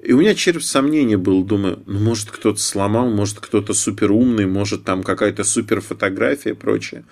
[0.03, 4.47] И у меня червь сомнения был, думаю, ну, может, кто-то сломал, может, кто-то супер умный,
[4.47, 7.05] может, там какая-то супер фотография и прочее.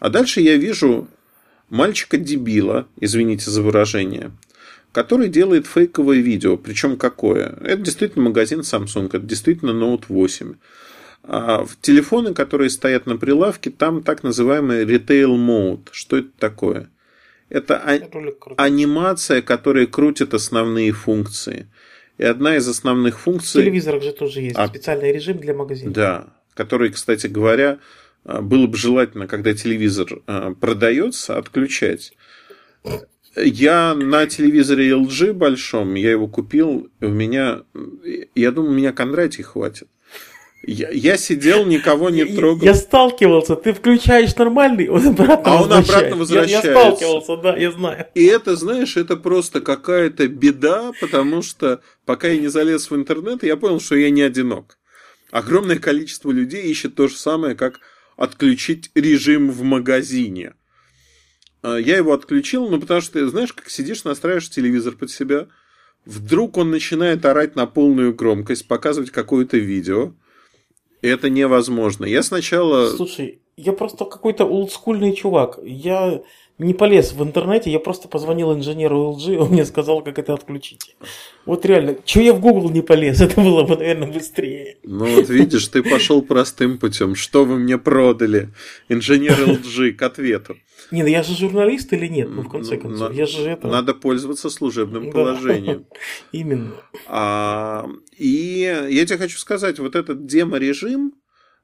[0.00, 1.08] А дальше я вижу
[1.70, 4.32] мальчика-дебила, извините за выражение,
[4.92, 6.56] который делает фейковое видео.
[6.56, 7.56] Причем какое?
[7.60, 10.54] Это действительно магазин Samsung, это действительно Note 8.
[11.28, 15.88] А в телефоны, которые стоят на прилавке, там так называемый retail mode.
[15.90, 16.88] Что это такое?
[17.48, 18.00] Это а-
[18.56, 21.66] анимация, которая крутит основные функции.
[22.18, 23.60] И одна из основных функций...
[23.60, 24.68] В телевизорах же тоже есть а...
[24.68, 25.92] специальный режим для магазина.
[25.92, 27.78] Да, который, кстати говоря,
[28.24, 32.12] а, было бы желательно, когда телевизор а, продается, отключать.
[33.36, 37.64] Я на телевизоре LG большом, я его купил, у меня,
[38.34, 39.88] я думаю, меня Кондратий хватит.
[40.62, 42.64] Я, я сидел, никого не трогал.
[42.64, 46.68] Я, я сталкивался, ты включаешь нормальный, он обратно а он обратно возвращается.
[46.68, 48.06] Я, я сталкивался, да, я знаю.
[48.14, 53.44] И это, знаешь, это просто какая-то беда, потому что пока я не залез в интернет,
[53.44, 54.78] я понял, что я не одинок.
[55.30, 57.80] Огромное количество людей ищет то же самое, как
[58.16, 60.54] отключить режим в магазине.
[61.62, 65.48] А, я его отключил, ну, потому что, знаешь, как сидишь, настраиваешь телевизор под себя,
[66.04, 70.14] вдруг он начинает орать на полную громкость, показывать какое-то видео.
[71.06, 72.04] Это невозможно.
[72.04, 72.88] Я сначала...
[72.88, 75.58] Слушай, я просто какой-то олдскульный чувак.
[75.62, 76.22] Я
[76.58, 80.96] не полез в интернете, я просто позвонил инженеру LG, он мне сказал, как это отключить.
[81.44, 84.78] Вот реально, что я в Google не полез, это было бы, наверное, быстрее.
[84.82, 87.14] Ну вот видишь, ты пошел простым путем.
[87.14, 88.48] Что вы мне продали?
[88.88, 90.56] Инженер LG к ответу.
[90.90, 93.66] Не, ну я же журналист или нет, ну в конце концов, я же это...
[93.68, 95.86] Надо пользоваться служебным положением.
[96.32, 96.74] Именно.
[97.06, 101.14] А, и я тебе хочу сказать, вот этот демо-режим,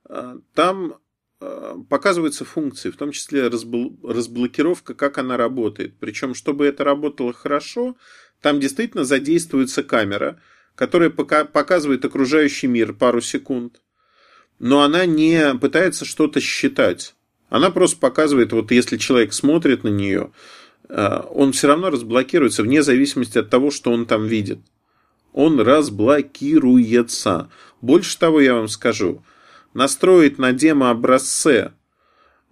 [0.09, 0.97] а, там
[1.45, 5.99] Э, показываются функции, в том числе разблокировка, как она работает.
[5.99, 7.97] Причем, чтобы это работало хорошо,
[8.41, 10.41] там действительно задействуется камера,
[10.77, 13.83] которая показывает окружающий мир пару секунд,
[14.61, 17.17] но она не пытается что-то считать.
[17.53, 20.33] Она просто показывает, вот если человек смотрит на нее,
[20.89, 24.61] э, он все равно разблокируется вне зависимости от того, что он там видит.
[25.35, 27.51] Он разблокируется.
[27.83, 29.23] Больше того, я вам скажу,
[29.75, 31.73] настроить на демо-образце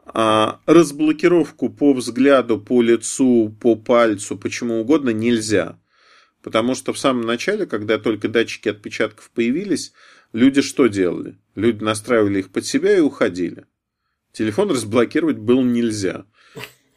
[0.05, 5.79] а, разблокировку по взгляду, по лицу, по пальцу, почему угодно нельзя.
[6.43, 9.95] Потому что в самом начале, когда только датчики отпечатков появились,
[10.35, 11.39] люди что делали?
[11.55, 13.65] Люди настраивали их под себя и уходили.
[14.33, 16.25] Телефон разблокировать было нельзя.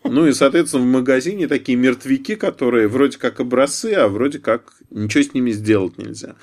[0.03, 5.23] Ну и, соответственно, в магазине такие мертвяки, которые вроде как образцы, а вроде как ничего
[5.23, 6.35] с ними сделать нельзя.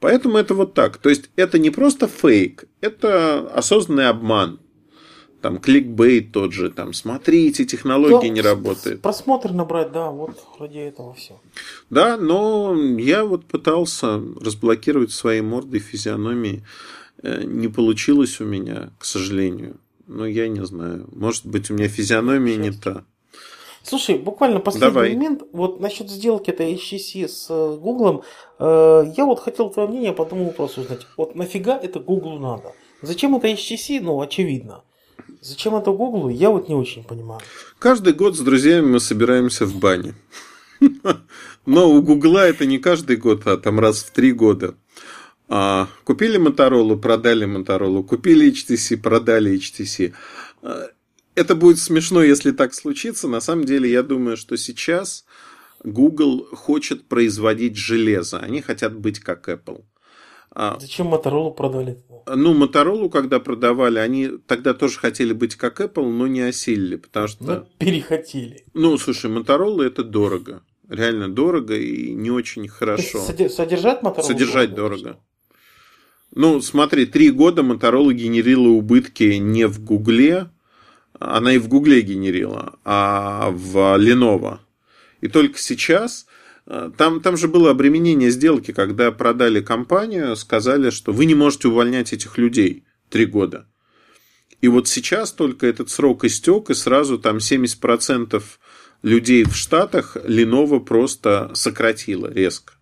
[0.00, 0.98] Поэтому это вот так.
[0.98, 4.60] То есть это не просто фейк, это осознанный обман.
[5.40, 9.02] Там кликбейт тот же, там смотрите, технология да, не работает.
[9.02, 11.40] Просмотр набрать, да, вот ради этого все.
[11.88, 16.64] Да, но я вот пытался разблокировать свои морды физиономии.
[17.22, 19.78] Э, не получилось у меня, к сожалению.
[20.06, 21.08] Но я не знаю.
[21.12, 22.64] Может быть, у меня физиономия Сейчас.
[22.64, 23.04] не та.
[23.82, 25.14] Слушай, буквально последний Давай.
[25.14, 25.42] момент.
[25.52, 28.22] Вот насчет сделки этой HTC с э, Гуглом.
[28.58, 31.06] Э, я вот хотел твое мнение по одному вопросу узнать.
[31.16, 32.72] Вот нафига это Гуглу надо?
[33.02, 34.00] Зачем это HTC?
[34.00, 34.82] Ну, очевидно.
[35.40, 36.28] Зачем это Гуглу?
[36.28, 37.40] Я вот не очень понимаю.
[37.78, 40.14] Каждый год с друзьями мы собираемся в бане.
[41.66, 44.74] Но у Гугла это не каждый год, а там раз в три года.
[45.48, 48.02] А, купили Моторолу, продали Моторолу.
[48.02, 50.12] Купили HTC, продали HTC
[51.36, 53.28] это будет смешно, если так случится.
[53.28, 55.24] На самом деле, я думаю, что сейчас
[55.84, 58.38] Google хочет производить железо.
[58.38, 59.84] Они хотят быть как Apple.
[60.50, 62.02] А, Зачем Моторолу продали?
[62.26, 67.28] Ну, Моторолу, когда продавали, они тогда тоже хотели быть как Apple, но не осилили, потому
[67.28, 67.44] что...
[67.44, 68.64] Ну, перехотели.
[68.72, 70.62] Ну, слушай, Моторола это дорого.
[70.88, 73.18] Реально дорого и не очень хорошо.
[73.20, 74.26] Содержать Моторолу?
[74.26, 75.20] Содержать дорого.
[76.34, 80.50] Ну, смотри, три года Моторола генерила убытки не в Гугле,
[81.18, 84.58] она и в Гугле генерила, а в Lenovo.
[85.20, 86.26] И только сейчас
[86.66, 91.68] э, там, там же было обременение сделки, когда продали компанию, сказали, что вы не можете
[91.68, 93.66] увольнять этих людей три года.
[94.60, 98.42] И вот сейчас только этот срок истек, и сразу там 70%
[99.02, 102.74] людей в Штатах Lenovo просто сократила резко.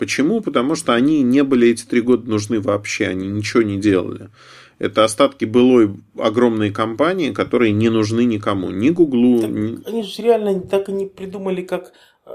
[0.00, 0.40] Почему?
[0.40, 4.30] Потому что они не были эти три года нужны вообще, они ничего не делали.
[4.78, 8.70] Это остатки былой огромной компании, которые не нужны никому.
[8.70, 9.46] Ни Гуглу.
[9.46, 9.86] ни...
[9.86, 11.92] Они же реально так и не придумали, как
[12.24, 12.30] э,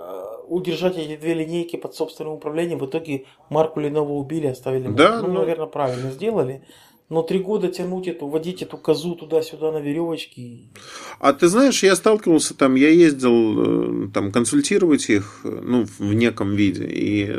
[0.47, 2.78] удержать эти две линейки под собственным управлением.
[2.78, 4.88] В итоге марку Lenovo убили, оставили.
[4.89, 5.39] Да, ну, но...
[5.39, 6.61] наверное, правильно сделали.
[7.08, 10.62] Но три года тянуть эту, водить эту козу туда-сюда на веревочке.
[11.20, 16.56] А ты знаешь, я сталкивался там, я ездил э, там консультировать их, ну, в неком
[16.56, 17.32] виде, и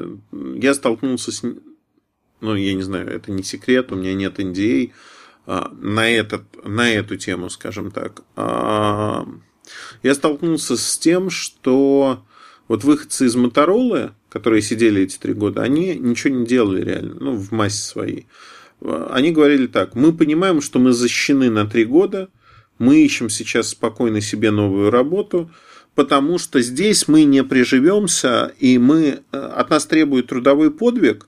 [0.55, 1.43] я столкнулся с,
[2.41, 4.93] ну, я не знаю, это не секрет, у меня нет NDA
[5.47, 8.23] а, на, этот, на эту тему, скажем так.
[8.37, 9.27] А,
[10.05, 12.25] я столкнулся с тем, что
[12.69, 17.33] вот выходцы из Моторолы, которые сидели эти три года, они ничего не делали реально, ну,
[17.33, 18.27] в массе своей
[18.81, 22.29] они говорили так, мы понимаем, что мы защищены на три года,
[22.79, 25.51] мы ищем сейчас спокойно себе новую работу,
[25.95, 31.27] потому что здесь мы не приживемся, и мы, э, от нас требует трудовой подвиг,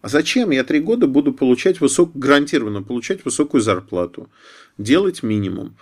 [0.00, 4.30] а зачем я три года буду получать высокую, гарантированно получать высокую зарплату,
[4.78, 5.76] делать минимум.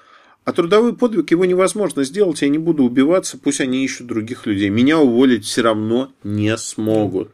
[0.45, 4.71] А трудовой подвиг его невозможно сделать, я не буду убиваться, пусть они ищут других людей.
[4.71, 7.31] Меня уволить все равно не смогут.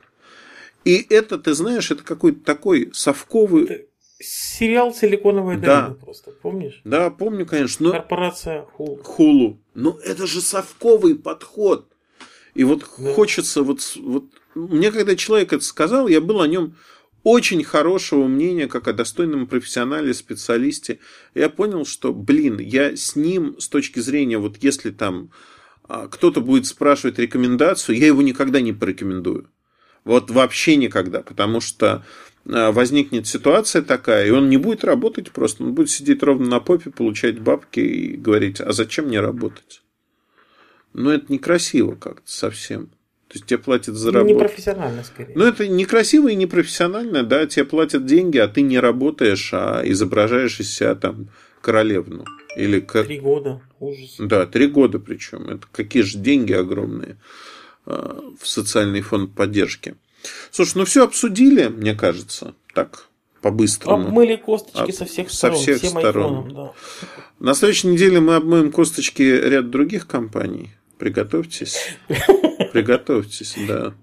[0.85, 3.65] И это, ты знаешь, это какой-то такой совковый...
[3.65, 3.85] Это
[4.19, 5.83] сериал «Силиконовая да.
[5.83, 6.81] долина» просто, помнишь?
[6.85, 7.87] Да, помню, конечно.
[7.87, 7.93] Но...
[7.93, 8.97] Корпорация Хулу.
[9.03, 9.61] Хулу.
[9.75, 11.89] Но это же совковый подход.
[12.55, 13.13] И вот да.
[13.15, 14.25] хочется вот, вот...
[14.55, 16.77] Мне когда человек это сказал, я был о нем
[17.23, 20.99] очень хорошего мнения, как о достойном профессионале, специалисте.
[21.35, 25.31] Я понял, что, блин, я с ним с точки зрения, вот если там
[25.85, 29.49] а, кто-то будет спрашивать рекомендацию, я его никогда не порекомендую.
[30.05, 32.05] Вот вообще никогда, потому что
[32.49, 36.61] а, возникнет ситуация такая, и он не будет работать просто, он будет сидеть ровно на
[36.61, 39.83] попе, получать бабки и говорить, а зачем мне работать?
[40.93, 42.89] Ну, это некрасиво как-то совсем.
[43.29, 44.35] То есть тебе платят за работу.
[44.35, 45.33] Непрофессионально, скорее.
[45.35, 50.61] Ну, это некрасиво и непрофессионально, да, тебе платят деньги, а ты не работаешь, а изображаешь
[50.61, 51.29] из себя там
[51.63, 52.27] королевну.
[52.57, 53.07] Или как...
[53.07, 54.17] Три года, ужас.
[54.19, 55.49] Да, три года причем.
[55.49, 57.17] Это какие же деньги огромные.
[57.85, 59.97] Э, в социальный фонд поддержки.
[60.51, 63.09] Слушай, ну все обсудили, мне кажется, так
[63.41, 64.07] по-быстрому.
[64.07, 65.57] Обмыли косточки со всех сторон.
[65.57, 66.37] Со всех всем сторон.
[66.37, 66.73] Айфоном, да.
[67.41, 70.71] На следующей неделе мы обмоем косточки ряд других компаний.
[70.99, 71.97] Приготовьтесь.
[72.73, 73.95] Приготовьтесь, да.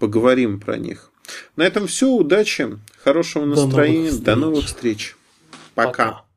[0.00, 1.12] Поговорим про них.
[1.54, 2.08] На этом все.
[2.08, 4.10] Удачи, хорошего настроения.
[4.10, 5.14] До новых встреч.
[5.76, 6.24] Пока.